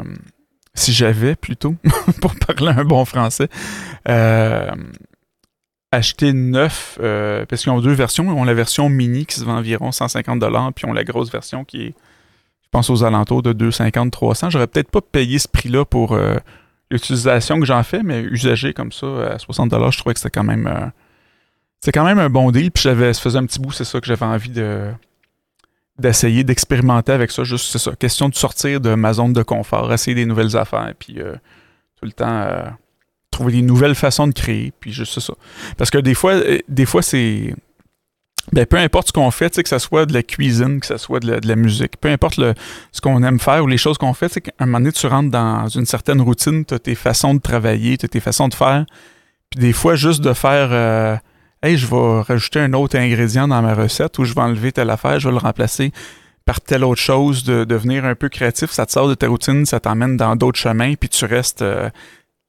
si 0.74 0.92
j'avais 0.92 1.36
plutôt, 1.36 1.76
pour 2.22 2.34
parler 2.34 2.72
un 2.72 2.84
bon 2.84 3.04
français, 3.04 3.48
acheté 5.92 6.32
neuf, 6.32 6.98
parce 6.98 7.62
qu'ils 7.62 7.72
ont 7.72 7.80
deux 7.80 7.92
versions. 7.92 8.24
Ils 8.24 8.38
ont 8.38 8.44
la 8.44 8.54
version 8.54 8.88
mini 8.88 9.26
qui 9.26 9.36
se 9.36 9.44
vend 9.44 9.58
environ 9.58 9.92
150 9.92 10.40
puis 10.74 10.86
ils 10.86 10.90
ont 10.90 10.94
la 10.94 11.04
grosse 11.04 11.30
version 11.30 11.64
qui 11.64 11.82
est, 11.82 11.94
je 12.62 12.68
pense, 12.70 12.88
aux 12.88 13.04
alentours 13.04 13.42
de 13.42 13.52
250-300. 13.52 14.50
J'aurais 14.50 14.66
peut-être 14.66 14.90
pas 14.90 15.02
payé 15.02 15.38
ce 15.38 15.46
prix-là 15.46 15.84
pour 15.84 16.18
l'utilisation 16.90 17.60
que 17.60 17.66
j'en 17.66 17.82
fais, 17.82 18.02
mais 18.02 18.22
usagé 18.22 18.72
comme 18.72 18.92
ça, 18.92 19.34
à 19.34 19.38
60 19.38 19.70
je 19.90 19.98
trouvais 19.98 20.14
que 20.14 20.20
c'était 20.20 20.30
quand 20.30 20.44
même 20.44 20.90
c'est 21.80 21.92
quand 21.92 22.04
même 22.04 22.18
un 22.18 22.30
bon 22.30 22.50
deal. 22.50 22.70
Puis 22.70 22.82
j'avais, 22.82 23.12
ça 23.12 23.20
faisait 23.20 23.38
un 23.38 23.46
petit 23.46 23.58
bout, 23.58 23.72
c'est 23.72 23.84
ça 23.84 24.00
que 24.00 24.06
j'avais 24.06 24.26
envie 24.26 24.50
de 24.50 24.92
d'essayer, 25.98 26.44
d'expérimenter 26.44 27.12
avec 27.12 27.30
ça. 27.30 27.44
Juste, 27.44 27.66
c'est 27.70 27.78
ça. 27.78 27.94
Question 27.94 28.30
de 28.30 28.34
sortir 28.34 28.80
de 28.80 28.94
ma 28.94 29.12
zone 29.12 29.34
de 29.34 29.42
confort, 29.42 29.92
essayer 29.92 30.14
des 30.14 30.24
nouvelles 30.24 30.56
affaires, 30.56 30.94
puis 30.98 31.20
euh, 31.20 31.34
tout 31.96 32.06
le 32.06 32.12
temps 32.12 32.40
euh, 32.40 32.62
trouver 33.30 33.52
des 33.52 33.62
nouvelles 33.62 33.94
façons 33.94 34.26
de 34.26 34.32
créer, 34.32 34.72
puis 34.80 34.92
juste 34.92 35.20
ça. 35.20 35.34
Parce 35.76 35.90
que 35.90 35.98
des 35.98 36.14
fois, 36.14 36.32
euh, 36.32 36.58
des 36.68 36.86
fois 36.86 37.02
c'est. 37.02 37.54
Ben, 38.52 38.64
peu 38.64 38.78
importe 38.78 39.08
ce 39.08 39.12
qu'on 39.12 39.30
fait, 39.30 39.62
que 39.62 39.68
ce 39.68 39.78
soit 39.78 40.06
de 40.06 40.14
la 40.14 40.22
cuisine, 40.22 40.80
que 40.80 40.86
ce 40.86 40.96
soit 40.96 41.20
de 41.20 41.46
la, 41.46 41.56
musique, 41.56 41.98
peu 42.00 42.08
importe 42.08 42.38
le, 42.38 42.54
ce 42.90 43.02
qu'on 43.02 43.22
aime 43.22 43.38
faire 43.38 43.62
ou 43.62 43.66
les 43.66 43.76
choses 43.76 43.98
qu'on 43.98 44.14
fait, 44.14 44.40
qu'à 44.40 44.50
un 44.58 44.66
moment 44.66 44.78
donné, 44.78 44.92
tu 44.92 45.06
rentres 45.06 45.30
dans 45.30 45.68
une 45.68 45.84
certaine 45.84 46.22
routine, 46.22 46.64
tu 46.64 46.72
as 46.72 46.78
tes 46.78 46.94
façons 46.94 47.34
de 47.34 47.40
travailler, 47.40 47.98
tu 47.98 48.06
as 48.06 48.08
tes 48.08 48.18
façons 48.18 48.48
de 48.48 48.54
faire. 48.54 48.86
Puis 49.50 49.60
des 49.60 49.74
fois, 49.74 49.94
juste 49.94 50.22
de 50.22 50.32
faire 50.32 51.20
hey, 51.62 51.76
je 51.76 51.86
vais 51.86 52.22
rajouter 52.22 52.60
un 52.60 52.72
autre 52.72 52.96
ingrédient 52.96 53.48
dans 53.48 53.62
ma 53.62 53.74
recette 53.74 54.18
ou 54.18 54.24
je 54.24 54.34
vais 54.34 54.40
enlever 54.40 54.72
telle 54.72 54.90
affaire, 54.90 55.20
je 55.20 55.28
vais 55.28 55.34
le 55.34 55.38
remplacer 55.40 55.92
par 56.44 56.60
telle 56.60 56.84
autre 56.84 57.00
chose, 57.00 57.44
de 57.44 57.64
devenir 57.64 58.04
un 58.04 58.14
peu 58.14 58.28
créatif, 58.28 58.70
ça 58.70 58.86
te 58.86 58.92
sort 58.92 59.08
de 59.08 59.14
ta 59.14 59.28
routine, 59.28 59.66
ça 59.66 59.78
t'emmène 59.78 60.16
dans 60.16 60.36
d'autres 60.36 60.58
chemins, 60.58 60.94
puis 60.94 61.08
tu 61.08 61.24
restes. 61.24 61.62
Euh, 61.62 61.90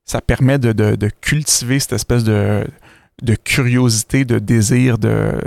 ça 0.05 0.21
permet 0.21 0.57
de, 0.57 1.09
cultiver 1.21 1.79
cette 1.79 1.93
espèce 1.93 2.23
de, 2.23 2.65
curiosité, 3.43 4.25
de 4.25 4.39
désir 4.39 4.97
de 4.97 5.39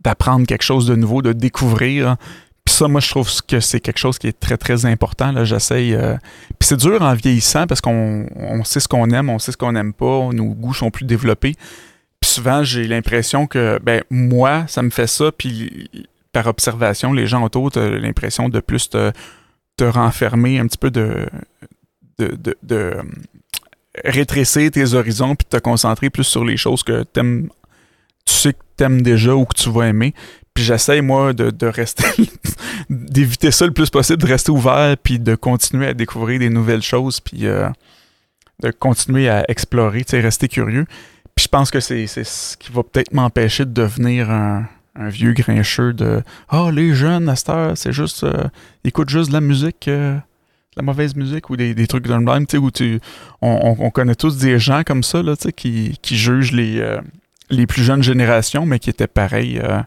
d'apprendre 0.00 0.46
quelque 0.46 0.62
chose 0.62 0.86
de 0.86 0.94
nouveau, 0.94 1.22
de 1.22 1.32
découvrir. 1.32 2.16
Puis 2.64 2.74
ça, 2.74 2.88
moi, 2.88 3.00
je 3.00 3.08
trouve 3.08 3.30
que 3.42 3.60
c'est 3.60 3.80
quelque 3.80 3.98
chose 3.98 4.18
qui 4.18 4.26
est 4.26 4.38
très, 4.38 4.56
très 4.56 4.84
important. 4.84 5.32
Là, 5.32 5.44
j'essaye. 5.44 5.94
Euh, 5.94 6.16
puis 6.58 6.68
c'est 6.68 6.76
dur 6.76 7.00
en 7.02 7.14
vieillissant 7.14 7.66
parce 7.66 7.80
qu'on 7.80 8.26
sait 8.64 8.80
ce 8.80 8.88
qu'on 8.88 9.10
aime, 9.10 9.30
on 9.30 9.38
sait 9.38 9.52
ce 9.52 9.56
qu'on 9.56 9.72
n'aime 9.72 9.92
pas, 9.92 10.28
nos 10.32 10.54
goûts 10.54 10.74
sont 10.74 10.90
plus 10.90 11.04
développés 11.06 11.56
souvent, 12.24 12.62
j'ai 12.62 12.86
l'impression 12.86 13.46
que, 13.46 13.78
ben, 13.82 14.02
moi, 14.10 14.64
ça 14.68 14.82
me 14.82 14.90
fait 14.90 15.06
ça, 15.06 15.32
puis 15.32 15.90
par 16.32 16.46
observation, 16.46 17.12
les 17.12 17.26
gens 17.26 17.42
autour, 17.42 17.70
ont 17.76 17.80
l'impression 17.80 18.48
de 18.48 18.60
plus 18.60 18.90
te, 18.90 19.12
te, 19.76 19.84
renfermer 19.84 20.58
un 20.58 20.66
petit 20.66 20.78
peu 20.78 20.90
de, 20.90 21.26
de, 22.18 22.36
de, 22.62 22.74
euh, 22.74 23.02
rétrécir 24.04 24.70
tes 24.70 24.94
horizons, 24.94 25.34
puis 25.34 25.46
te 25.48 25.56
concentrer 25.56 26.10
plus 26.10 26.24
sur 26.24 26.44
les 26.44 26.56
choses 26.58 26.82
que 26.82 27.04
t'aimes, 27.04 27.48
tu 28.26 28.34
sais 28.34 28.52
que 28.52 28.58
t'aimes 28.76 29.00
déjà 29.00 29.34
ou 29.34 29.46
que 29.46 29.56
tu 29.56 29.70
vas 29.70 29.88
aimer. 29.88 30.12
Puis 30.52 30.64
j'essaie, 30.64 31.00
moi, 31.00 31.32
de, 31.32 31.50
de 31.50 31.66
rester, 31.66 32.04
d'éviter 32.90 33.50
ça 33.50 33.66
le 33.66 33.72
plus 33.72 33.90
possible, 33.90 34.18
de 34.18 34.26
rester 34.26 34.50
ouvert, 34.50 34.96
puis 35.02 35.18
de 35.18 35.34
continuer 35.34 35.86
à 35.86 35.94
découvrir 35.94 36.38
des 36.38 36.50
nouvelles 36.50 36.82
choses, 36.82 37.20
puis 37.20 37.46
euh, 37.46 37.68
de 38.62 38.70
continuer 38.70 39.28
à 39.28 39.44
explorer, 39.48 40.04
tu 40.04 40.12
sais, 40.12 40.20
rester 40.20 40.48
curieux. 40.48 40.86
Puis 41.36 41.44
je 41.44 41.48
pense 41.48 41.70
que 41.70 41.80
c'est 41.80 42.06
ce 42.06 42.56
qui 42.56 42.72
va 42.72 42.82
peut-être 42.82 43.12
m'empêcher 43.12 43.66
de 43.66 43.70
devenir 43.70 44.30
un, 44.30 44.66
vieux 44.96 45.32
grincheux 45.34 45.92
de 45.92 46.22
Ah, 46.48 46.64
oh, 46.64 46.70
les 46.70 46.94
jeunes 46.94 47.28
à 47.28 47.36
cette 47.36 47.50
heure, 47.50 47.76
c'est 47.76 47.92
juste. 47.92 48.24
Euh, 48.24 48.44
ils 48.82 48.88
écoutent 48.88 49.10
juste 49.10 49.28
de 49.28 49.34
la 49.34 49.42
musique, 49.42 49.88
euh, 49.88 50.16
la 50.76 50.82
mauvaise 50.82 51.14
musique 51.14 51.50
ou 51.50 51.56
des, 51.56 51.74
des 51.74 51.86
trucs 51.86 52.06
d'un 52.06 52.20
même, 52.20 52.46
tu 52.46 52.52
sais, 52.52 52.58
où 52.58 52.70
tu, 52.70 53.00
on, 53.40 53.76
on, 53.78 53.90
connaît 53.90 54.14
tous 54.14 54.36
des 54.38 54.58
gens 54.58 54.82
comme 54.84 55.02
ça, 55.02 55.22
là, 55.22 55.36
tu 55.36 55.44
sais, 55.44 55.52
qui, 55.52 55.98
qui 56.02 56.16
jugent 56.16 56.52
les, 56.52 56.80
euh, 56.80 57.00
les 57.50 57.66
plus 57.66 57.82
jeunes 57.82 58.02
générations, 58.02 58.66
mais 58.66 58.78
qui 58.78 58.90
étaient 58.90 59.06
pareils. 59.06 59.58
Euh. 59.58 59.82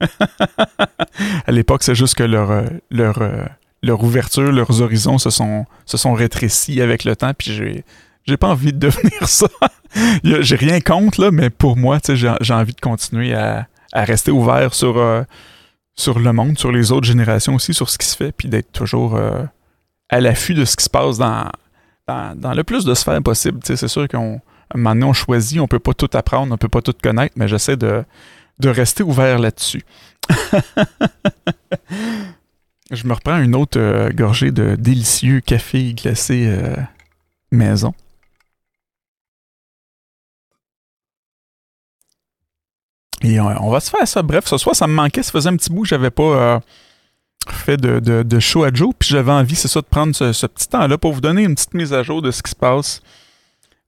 à 1.46 1.52
l'époque, 1.52 1.82
c'est 1.82 1.94
juste 1.94 2.14
que 2.14 2.22
leur, 2.22 2.50
euh, 2.50 2.64
leur, 2.90 3.22
leur 3.82 4.02
ouverture, 4.02 4.50
leurs 4.50 4.80
horizons 4.80 5.18
se 5.18 5.30
sont, 5.30 5.66
se 5.84 5.98
sont 5.98 6.14
rétrécis 6.14 6.80
avec 6.80 7.04
le 7.04 7.16
temps, 7.16 7.32
puis 7.36 7.52
j'ai, 7.52 7.84
j'ai 8.26 8.36
pas 8.38 8.48
envie 8.48 8.72
de 8.72 8.78
devenir 8.78 9.12
ça. 9.28 9.48
j'ai 10.24 10.56
rien 10.56 10.80
contre, 10.80 11.20
là, 11.20 11.30
mais 11.30 11.50
pour 11.50 11.76
moi, 11.76 11.98
j'ai, 12.08 12.54
envie 12.54 12.74
de 12.74 12.80
continuer 12.80 13.34
à, 13.34 13.66
rester 13.92 14.30
ouvert 14.30 14.74
sur 14.74 14.98
sur 16.00 16.18
le 16.18 16.32
monde, 16.32 16.58
sur 16.58 16.72
les 16.72 16.90
autres 16.92 17.06
générations 17.06 17.54
aussi, 17.54 17.74
sur 17.74 17.88
ce 17.88 17.98
qui 17.98 18.06
se 18.06 18.16
fait, 18.16 18.32
puis 18.32 18.48
d'être 18.48 18.72
toujours 18.72 19.16
euh, 19.16 19.44
à 20.08 20.20
l'affût 20.20 20.54
de 20.54 20.64
ce 20.64 20.76
qui 20.76 20.84
se 20.84 20.90
passe 20.90 21.18
dans, 21.18 21.50
le 22.08 22.62
plus 22.62 22.84
de 22.84 22.94
sphères 22.94 23.22
possible. 23.22 23.60
C'est 23.62 23.86
sûr 23.86 24.08
qu'on 24.08 24.40
moment 24.74 25.08
on 25.08 25.12
choisit, 25.12 25.60
on 25.60 25.68
peut 25.68 25.78
pas 25.78 25.94
tout 25.94 26.08
apprendre, 26.14 26.52
on 26.54 26.56
peut 26.56 26.68
pas 26.68 26.82
tout 26.82 26.94
connaître, 27.02 27.34
mais 27.36 27.48
j'essaie 27.48 27.76
de, 27.76 28.04
rester 28.64 29.02
ouvert 29.02 29.38
là-dessus. 29.38 29.82
Je 32.90 33.06
me 33.06 33.12
reprends 33.12 33.40
une 33.40 33.54
autre 33.54 33.78
euh, 33.78 34.10
gorgée 34.10 34.50
de 34.50 34.74
délicieux 34.74 35.40
café 35.40 35.94
glacé 35.94 36.46
euh, 36.48 36.74
maison. 37.52 37.94
Et 43.22 43.38
euh, 43.38 43.54
on, 43.60 43.70
va 43.70 43.80
se 43.80 43.90
faire 43.90 44.06
ça. 44.06 44.22
Bref, 44.22 44.46
ce 44.46 44.56
soir, 44.56 44.74
ça 44.74 44.86
me 44.86 44.94
manquait. 44.94 45.22
Ça 45.22 45.32
faisait 45.32 45.48
un 45.48 45.56
petit 45.56 45.70
bout 45.70 45.82
que 45.82 45.88
j'avais 45.88 46.10
pas 46.10 46.22
euh, 46.22 46.60
fait 47.48 47.76
de, 47.76 48.00
de, 48.00 48.40
show 48.40 48.64
à 48.64 48.70
Joe. 48.72 48.94
Puis 48.98 49.10
j'avais 49.10 49.32
envie, 49.32 49.54
c'est 49.54 49.68
ça, 49.68 49.80
de 49.80 49.86
prendre 49.86 50.14
ce, 50.14 50.46
petit 50.46 50.68
temps-là 50.68 50.98
pour 50.98 51.12
vous 51.12 51.20
donner 51.20 51.42
une 51.44 51.54
petite 51.54 51.74
mise 51.74 51.92
à 51.92 52.02
jour 52.02 52.22
de 52.22 52.30
ce 52.30 52.42
qui 52.42 52.50
se 52.50 52.56
passe 52.56 53.02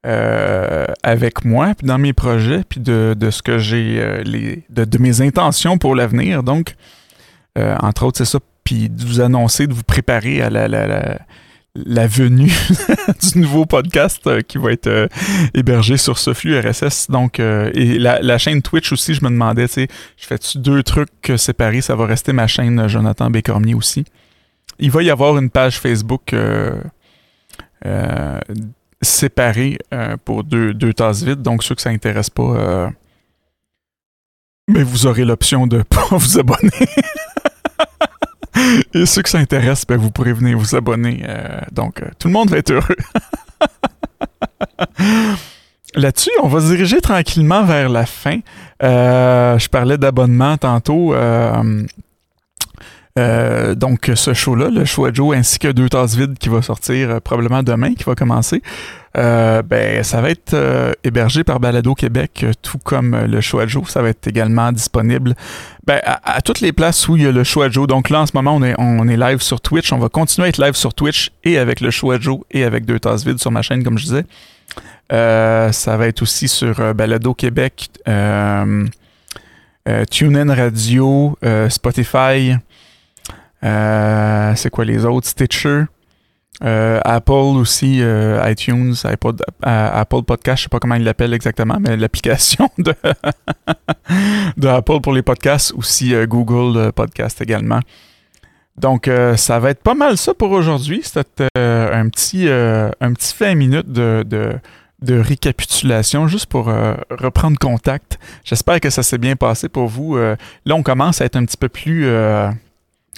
euh, 0.05 0.87
avec 1.03 1.45
moi, 1.45 1.75
puis 1.77 1.87
dans 1.87 1.99
mes 1.99 2.13
projets, 2.13 2.65
puis 2.69 2.81
de, 2.81 3.17
ce 3.31 3.43
que 3.43 3.59
j'ai, 3.59 4.23
les 4.25 4.65
de, 4.69 4.99
mes 4.99 5.21
intentions 5.21 5.79
pour 5.79 5.95
l'avenir. 5.95 6.43
Donc, 6.43 6.75
entre 7.57 8.07
autres, 8.07 8.19
c'est 8.19 8.25
ça. 8.25 8.39
Puis 8.65 8.89
de 8.89 9.05
vous 9.05 9.21
annoncer, 9.21 9.67
de 9.67 9.75
vous 9.75 9.83
préparer 9.83 10.41
à 10.41 10.51
la 10.51 11.19
venue 11.75 12.53
du 13.33 13.39
nouveau 13.39 13.65
podcast 13.65 14.27
euh, 14.27 14.43
qui 14.43 14.59
va 14.59 14.73
être 14.73 14.87
euh, 14.87 15.09
hébergé 15.55 15.97
sur 15.97 16.19
ce 16.19 16.35
flux 16.35 16.59
RSS. 16.59 17.11
Donc, 17.11 17.41
euh, 17.41 17.71
et 17.75 17.99
la, 17.99 18.39
chaîne 18.39 18.63
Twitch 18.63 18.93
aussi, 18.93 19.15
je 19.15 19.25
me 19.25 19.31
demandais, 19.31 19.69
tu 19.69 19.75
sais, 19.75 19.89
je 20.17 20.27
fais-tu 20.27 20.59
deux 20.59 20.83
trucs 20.83 21.33
séparés, 21.37 21.81
ça 21.81 21.97
va 21.97 22.07
rester 22.07 22.33
ma 22.33 22.47
chaîne 22.47 22.89
Jonathan 22.89 23.31
Bécormier 23.31 23.75
aussi. 23.75 24.05
Il 24.79 24.91
va 24.91 25.03
y 25.03 25.11
avoir 25.11 25.39
une 25.39 25.51
page 25.51 25.79
Facebook 25.79 26.35
séparée 29.01 29.79
pour 30.25 30.45
deux, 30.45 30.75
deux 30.75 30.93
tasses 30.93 31.23
vides, 31.23 31.43
donc 31.43 31.63
ceux 31.63 31.75
que 31.75 31.83
ça 31.83 31.91
intéresse 31.91 32.31
pas, 32.31 32.91
mais 34.69 34.83
vous 34.83 35.07
aurez 35.07 35.25
l'option 35.25 35.67
de 35.67 35.83
pas 35.89 36.07
vous 36.11 36.39
abonner. 36.39 36.71
Et 38.95 39.07
ceux 39.07 39.23
que 39.23 39.29
ça 39.29 39.39
intéresse, 39.39 39.85
ben, 39.87 39.97
vous 39.99 40.11
pourrez 40.11 40.33
venir 40.33 40.59
vous 40.59 40.75
abonner. 40.75 41.23
Euh, 41.27 41.61
donc, 41.71 42.03
euh, 42.03 42.07
tout 42.19 42.29
le 42.29 42.35
monde 42.35 42.51
va 42.51 42.59
être 42.59 42.73
heureux. 42.73 42.97
Là-dessus, 45.95 46.31
on 46.43 46.49
va 46.49 46.61
se 46.61 46.67
diriger 46.67 47.01
tranquillement 47.01 47.65
vers 47.65 47.89
la 47.91 48.07
fin. 48.07 48.39
Euh, 48.83 49.59
je 49.59 49.69
parlais 49.69 49.99
d'abonnement 49.99 50.57
tantôt. 50.57 51.15
Donc, 53.17 54.11
ce 54.15 54.33
show-là, 54.33 54.71
le 54.71 54.85
show 54.85 55.05
à 55.05 55.13
Joe, 55.13 55.37
ainsi 55.37 55.59
que 55.59 55.69
deux 55.69 55.89
tasses 55.89 56.17
vides 56.17 56.39
qui 56.39 56.49
va 56.49 56.63
sortir 56.63 57.11
euh, 57.11 57.21
probablement 57.21 57.63
demain, 57.63 57.95
qui 57.95 58.05
va 58.05 58.15
commencer, 58.15 58.63
euh, 59.19 59.63
ben, 59.63 60.03
ça 60.03 60.23
va 60.23 60.31
être 60.31 60.57
hébergé 61.05 61.45
par 61.45 61.61
Balado 61.61 61.95
Québec, 61.95 62.47
tout 62.63 62.79
comme 62.79 63.15
le 63.27 63.41
show 63.43 63.61
à 63.61 63.67
Joe. 63.67 63.89
Ça 63.89 64.01
va 64.01 64.09
être 64.09 64.27
également 64.27 64.73
disponible 64.73 65.35
ben, 65.87 66.01
à, 66.05 66.41
toutes 66.41 66.61
les 66.61 66.73
places 66.73 67.07
où 67.09 67.17
il 67.17 67.25
y 67.25 67.27
a 67.27 67.33
le 67.33 67.45
show 67.45 67.61
à 67.63 67.69
Joe. 67.69 67.87
Donc 67.87 68.09
là, 68.09 68.23
en 68.23 68.27
ce 68.27 68.33
moment, 68.35 68.57
on 68.57 68.63
est, 68.63 68.75
on 68.79 69.07
est 69.09 69.19
live 69.19 69.43
sur 69.43 69.61
Twitch. 69.61 69.93
On 69.93 69.99
va 69.99 70.09
continuer 70.09 70.47
à 70.47 70.49
être 70.49 70.63
live 70.63 70.75
sur 70.75 70.95
Twitch 70.95 71.31
et 71.45 71.59
avec 71.59 71.81
le 71.81 71.91
show 71.91 72.11
à 72.13 72.19
Joe 72.19 72.41
et 72.51 72.65
avec 72.65 72.87
deux 72.87 72.99
tasses 72.99 73.27
vides 73.27 73.39
sur 73.39 73.51
ma 73.51 73.61
chaîne, 73.61 73.85
comme 73.85 73.99
je 73.99 74.05
disais. 74.05 74.25
ça 75.11 75.97
va 75.97 76.07
être 76.07 76.23
aussi 76.23 76.49
sur 76.49 76.95
Balado 76.95 77.35
Québec, 77.35 77.91
TuneIn 80.11 80.55
Radio, 80.55 81.37
Spotify. 81.69 82.57
Euh, 83.65 84.55
c'est 84.57 84.71
quoi 84.71 84.85
les 84.85 85.05
autres? 85.05 85.27
Stitcher. 85.27 85.85
Euh, 86.63 87.01
Apple 87.05 87.33
aussi, 87.33 88.01
euh, 88.03 88.41
iTunes, 88.49 88.95
iPod, 89.05 89.43
Apple 89.63 90.23
Podcast, 90.23 90.59
je 90.59 90.63
sais 90.65 90.69
pas 90.69 90.79
comment 90.79 90.95
ils 90.95 91.03
l'appellent 91.03 91.35
exactement, 91.35 91.79
mais 91.81 91.97
l'application 91.97 92.69
de, 92.79 92.95
de 94.57 94.69
Apple 94.69 95.01
pour 95.01 95.13
les 95.13 95.23
podcasts, 95.23 95.73
aussi 95.73 96.15
Google 96.27 96.93
Podcast 96.93 97.41
également. 97.41 97.81
Donc, 98.77 99.11
ça 99.37 99.59
va 99.59 99.71
être 99.71 99.83
pas 99.83 99.95
mal 99.95 100.17
ça 100.17 100.35
pour 100.35 100.53
aujourd'hui. 100.53 101.01
C'était 101.03 101.49
un 101.57 102.09
petit 102.09 102.49
un 102.49 103.13
petit 103.13 103.35
20 103.39 103.55
minutes 103.55 103.91
de, 103.91 104.25
de, 104.25 104.53
de 105.01 105.19
récapitulation 105.19 106.29
juste 106.29 106.47
pour 106.47 106.67
reprendre 107.11 107.59
contact. 107.59 108.19
J'espère 108.45 108.79
que 108.79 108.91
ça 108.91 109.03
s'est 109.03 109.19
bien 109.19 109.37
passé 109.37 109.69
pour 109.69 109.89
vous. 109.89 110.17
là, 110.17 110.37
on 110.69 110.83
commence 110.83 111.21
à 111.21 111.25
être 111.25 111.37
un 111.37 111.45
petit 111.45 111.57
peu 111.57 111.69
plus 111.69 112.07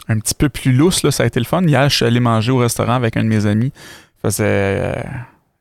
un 0.08 0.18
petit 0.18 0.34
peu 0.34 0.48
plus 0.48 0.72
lousse. 0.72 1.02
Là, 1.02 1.10
ça 1.10 1.22
a 1.22 1.26
été 1.26 1.40
le 1.40 1.46
fun. 1.46 1.62
Hier, 1.62 1.88
je 1.88 1.96
suis 1.96 2.04
allé 2.04 2.20
manger 2.20 2.52
au 2.52 2.58
restaurant 2.58 2.94
avec 2.94 3.16
un 3.16 3.24
de 3.24 3.28
mes 3.28 3.46
amis. 3.46 3.72
Ça 4.22 4.30
faisait 4.30 4.44
euh, 4.46 5.02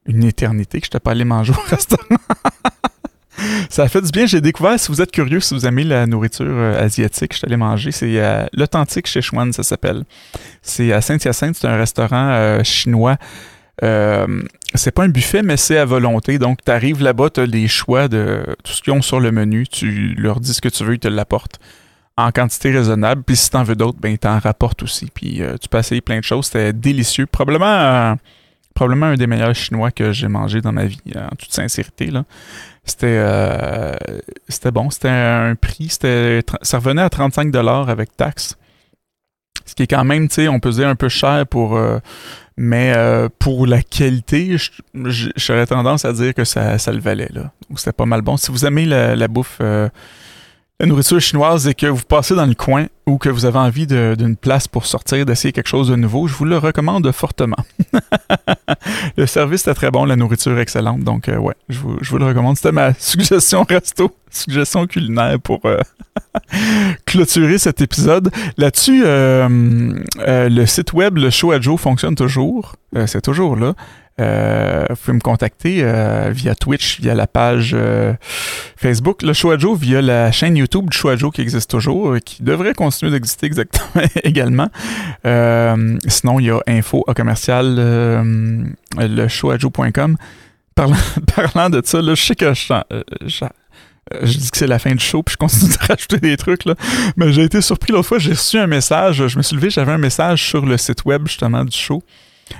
une 0.06 0.24
éternité 0.24 0.80
que 0.80 0.86
je 0.86 0.90
n'étais 0.90 1.00
pas 1.00 1.12
allé 1.12 1.26
manger 1.26 1.54
au 1.54 1.70
restaurant. 1.70 2.18
ça 3.70 3.84
a 3.84 3.88
fait 3.88 4.02
du 4.02 4.12
bien. 4.12 4.26
J'ai 4.26 4.42
découvert, 4.42 4.80
si 4.80 4.90
vous 4.90 5.02
êtes 5.02 5.12
curieux, 5.12 5.40
si 5.40 5.54
vous 5.54 5.66
aimez 5.66 5.84
la 5.84 6.06
nourriture 6.06 6.46
euh, 6.48 6.84
asiatique, 6.84 7.34
je 7.34 7.40
suis 7.40 7.46
allé 7.46 7.58
manger. 7.58 7.92
C'est 7.92 8.20
euh, 8.20 8.46
l'Authentique 8.54 9.08
chez 9.08 9.22
Chuan, 9.22 9.52
ça 9.54 9.64
s'appelle. 9.64 10.04
C'est 10.62 10.92
à 10.92 11.02
Saint-Hyacinthe. 11.02 11.56
C'est 11.56 11.68
un 11.68 11.78
restaurant 11.78 12.62
chinois. 12.64 13.18
c'est 13.82 14.92
pas 14.92 15.04
un 15.04 15.10
buffet, 15.10 15.42
mais 15.42 15.58
c'est 15.58 15.78
à 15.78 15.86
volonté. 15.86 16.38
Donc, 16.38 16.60
tu 16.66 16.72
arrives 16.72 17.02
là-bas, 17.02 17.30
tu 17.30 17.40
as 17.40 17.46
les 17.46 17.68
choix 17.68 18.10
de 18.10 18.44
tout 18.64 18.74
ce 18.74 18.82
qu'ils 18.82 18.94
ont 18.94 19.02
sur 19.02 19.22
le 19.22 19.32
menu. 19.32 19.68
Tu 19.68 20.16
leur 20.18 20.42
dis 20.42 20.54
ce 20.54 20.62
que 20.62 20.70
tu 20.70 20.84
veux, 20.84 20.96
ils 20.96 21.00
te 21.00 21.08
l'apportent 21.08 21.60
en 22.18 22.32
quantité 22.32 22.72
raisonnable. 22.72 23.24
Puis 23.24 23.36
si 23.36 23.50
t'en 23.50 23.64
veux 23.64 23.76
d'autres, 23.76 24.00
ben, 24.00 24.18
t'en 24.18 24.40
rapportent 24.40 24.84
aussi. 24.84 25.10
Puis 25.14 25.42
euh, 25.42 25.58
tu 25.58 25.68
peux 25.68 25.78
essayer 25.78 26.02
plein 26.02 26.20
de 26.20 26.24
choses. 26.24 26.46
C'était 26.48 26.74
délicieux. 26.74 27.26
Probablement, 27.26 27.66
euh, 27.66 28.16
probablement 28.74 29.08
un 29.08 29.16
des 29.16 29.28
meilleurs 29.28 29.56
chinois 29.56 29.92
que 29.92 30.12
j'ai 30.12 30.28
mangé 30.28 30.62
dans 30.62 30.72
ma 30.72 30.86
vie, 30.86 31.00
euh, 31.16 31.26
en 31.26 31.36
toute 31.36 31.52
sincérité. 31.52 32.08
Là. 32.08 32.26
C'était, 32.86 33.24
c'était 34.50 34.72
bon. 34.72 34.90
C'était 34.90 35.08
un 35.10 35.56
prix. 35.56 35.88
C'était, 35.90 36.44
ça 36.62 36.80
revenait 36.80 37.02
à 37.02 37.10
35 37.10 37.56
avec 37.88 38.16
taxes. 38.18 38.58
Ce 39.66 39.74
qui 39.74 39.84
est 39.84 39.88
quand 39.88 40.04
même, 40.04 40.28
tu 40.28 40.36
sais, 40.36 40.48
on 40.50 40.60
peut 40.60 40.72
dire 40.72 40.90
un 40.90 40.96
peu 40.96 41.08
cher 41.08 41.48
pour. 41.48 41.80
mais 42.58 42.94
pour 43.40 43.68
la 43.68 43.82
qualité, 43.82 44.58
j'aurais 44.94 45.66
tendance 45.66 46.04
à 46.04 46.12
dire 46.12 46.34
que 46.34 46.44
ça, 46.44 46.78
ça 46.78 46.92
le 46.92 47.00
valait. 47.00 47.30
Là. 47.32 47.54
Donc 47.70 47.80
c'était 47.80 47.94
pas 47.94 48.06
mal 48.06 48.22
bon. 48.22 48.36
Si 48.36 48.52
vous 48.52 48.66
aimez 48.66 48.86
la, 48.86 49.16
la 49.16 49.30
bouffe 49.30 49.62
la 50.84 50.90
nourriture 50.90 51.22
chinoise 51.22 51.66
et 51.66 51.74
que 51.74 51.88
vous 51.88 52.04
passez 52.04 52.36
dans 52.36 52.46
le 52.46 52.56
coin 52.56 52.88
ou 53.06 53.18
que 53.18 53.30
vous 53.30 53.46
avez 53.46 53.58
envie 53.58 53.88
d'une 53.88 54.36
place 54.36 54.68
pour 54.68 54.86
sortir, 54.86 55.26
d'essayer 55.26 55.54
quelque 55.54 55.70
chose 55.70 55.88
de 55.88 55.96
nouveau, 55.96 56.28
je 56.28 56.34
vous 56.34 56.44
le 56.44 56.58
recommande 56.58 57.10
fortement. 57.14 57.56
le 59.18 59.26
service 59.26 59.66
est 59.66 59.74
très 59.76 59.92
bon, 59.92 60.04
la 60.04 60.18
nourriture 60.18 60.60
excellente, 60.60 61.00
donc 61.00 61.30
euh, 61.30 61.38
ouais, 61.38 61.56
je 61.70 61.80
vous, 61.80 61.98
je 62.02 62.10
vous, 62.10 62.18
le 62.18 62.26
recommande. 62.26 62.58
C'était 62.58 62.74
ma 62.74 62.94
suggestion 63.00 63.64
resto, 63.64 64.14
suggestion 64.30 64.86
culinaire 64.86 65.40
pour 65.40 65.62
euh, 65.64 65.80
clôturer 67.06 67.60
cet 67.60 67.80
épisode. 67.80 68.30
Là-dessus, 68.58 69.04
euh, 69.06 69.48
le 70.18 70.66
site 70.66 70.92
web, 70.92 71.18
le 71.18 71.30
show 71.30 71.54
à 71.54 71.62
Joe 71.62 71.80
fonctionne 71.80 72.16
toujours. 72.16 72.76
C'est 73.06 73.22
toujours 73.22 73.56
là. 73.56 73.74
Euh, 74.20 74.86
vous 74.90 74.96
pouvez 74.96 75.14
me 75.14 75.22
contacter 75.22 75.80
euh, 75.82 76.30
via 76.32 76.54
Twitch, 76.54 77.02
via 77.02 77.16
la 77.16 77.26
page 77.26 77.72
euh, 77.74 78.14
Facebook, 78.78 79.24
le 79.24 79.34
Show 79.34 79.58
Joe, 79.58 79.78
via 79.78 80.02
la 80.02 80.32
chaîne 80.32 80.56
YouTube 80.56 80.90
du 80.90 80.98
Show 80.98 81.16
Joe 81.18 81.34
qui 81.34 81.42
existe 81.42 81.72
toujours, 81.72 82.18
qui 82.24 82.44
devrait 82.44 82.76
continuer 82.76 83.12
d'exister 83.12 83.48
exactement 83.48 84.04
également. 84.24 84.70
sinon, 86.08 86.40
il 86.40 86.46
y 86.46 86.52
a 86.52 86.60
info 86.68 87.04
à 87.08 87.14
commercial 87.14 87.76
le 87.76 89.28
showadjo.com. 89.28 90.18
Parlant, 90.76 90.98
parlant 91.36 91.70
de 91.70 91.82
ça, 91.84 92.02
là, 92.02 92.16
je 92.16 92.24
sais 92.24 92.36
que 92.36 92.54
je, 92.54 93.46
je 94.22 94.38
dis 94.38 94.52
que 94.52 94.58
c'est 94.58 94.68
la 94.68 94.80
fin 94.80 94.92
du 94.92 95.04
show, 95.04 95.24
puis 95.24 95.34
je 95.34 95.38
continue 95.38 95.72
de 95.72 95.78
rajouter 95.88 96.18
des 96.18 96.38
trucs, 96.38 96.66
là. 96.66 96.76
Mais 97.16 97.32
j'ai 97.32 97.44
été 97.44 97.62
surpris 97.62 97.94
l'autre 97.94 98.08
fois, 98.08 98.20
j'ai 98.20 98.32
reçu 98.32 98.58
un 98.58 98.68
message, 98.68 99.28
je 99.28 99.38
me 99.38 99.44
suis 99.44 99.56
levé, 99.56 99.70
j'avais 99.70 99.92
un 99.92 99.98
message 99.98 100.44
sur 100.44 100.66
le 100.66 100.78
site 100.78 101.06
web, 101.06 101.28
justement, 101.28 101.64
du 101.64 101.78
show. 101.78 102.04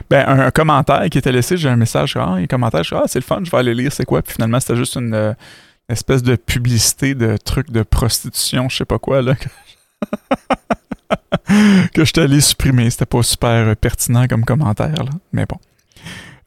Ben, 0.10 0.26
un, 0.28 0.52
commentaire 0.52 1.10
qui 1.10 1.18
était 1.18 1.32
laissé, 1.32 1.58
j'ai 1.58 1.70
un 1.70 1.76
message, 1.76 2.16
ah, 2.18 2.32
un 2.32 2.46
commentaire, 2.46 2.82
ah, 2.94 3.04
c'est 3.06 3.20
le 3.20 3.24
fun, 3.24 3.42
je 3.44 3.52
vais 3.52 3.58
aller 3.58 3.74
lire, 3.74 3.92
c'est 3.92 4.06
quoi? 4.06 4.22
Puis 4.22 4.34
finalement, 4.34 4.60
c'était 4.60 4.76
juste 4.76 4.96
une 4.96 5.14
euh, 5.14 5.34
espèce 5.90 6.24
de 6.24 6.36
publicité 6.36 7.16
de 7.16 7.38
trucs 7.38 7.70
de 7.72 7.84
prostitution, 7.84 8.70
je 8.70 8.78
sais 8.78 8.86
pas 8.86 9.00
quoi, 9.00 9.22
là. 9.22 9.36
que 11.94 12.06
je 12.06 12.14
t'allais 12.14 12.42
supprimer. 12.42 12.90
C'était 12.90 13.06
pas 13.06 13.24
super 13.24 13.76
pertinent 13.76 14.28
comme 14.28 14.46
commentaire, 14.46 15.04
là. 15.04 15.12
mais 15.32 15.46
bon. 15.46 15.58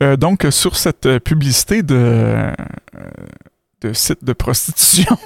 Euh, 0.03 0.17
donc, 0.17 0.47
sur 0.51 0.77
cette 0.77 1.19
publicité 1.21 1.83
de, 1.83 1.95
euh, 1.97 2.53
de 3.81 3.93
site 3.93 4.25
de 4.25 4.33
prostitution, 4.33 5.17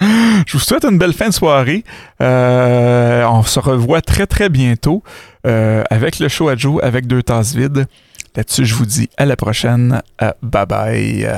je 0.46 0.52
vous 0.52 0.58
souhaite 0.58 0.84
une 0.84 0.98
belle 0.98 1.14
fin 1.14 1.28
de 1.28 1.34
soirée. 1.34 1.84
Euh, 2.20 3.24
on 3.24 3.42
se 3.42 3.58
revoit 3.58 4.02
très, 4.02 4.26
très 4.26 4.48
bientôt 4.48 5.02
avec 5.44 6.18
le 6.18 6.28
show 6.28 6.48
à 6.48 6.56
Joe, 6.56 6.82
avec 6.82 7.06
deux 7.06 7.22
tasses 7.22 7.54
vides. 7.54 7.86
Là-dessus, 8.34 8.64
je 8.64 8.74
vous 8.74 8.86
dis 8.86 9.08
à 9.16 9.26
la 9.26 9.36
prochaine. 9.36 10.02
bye 10.42 10.66
bye. 10.66 11.28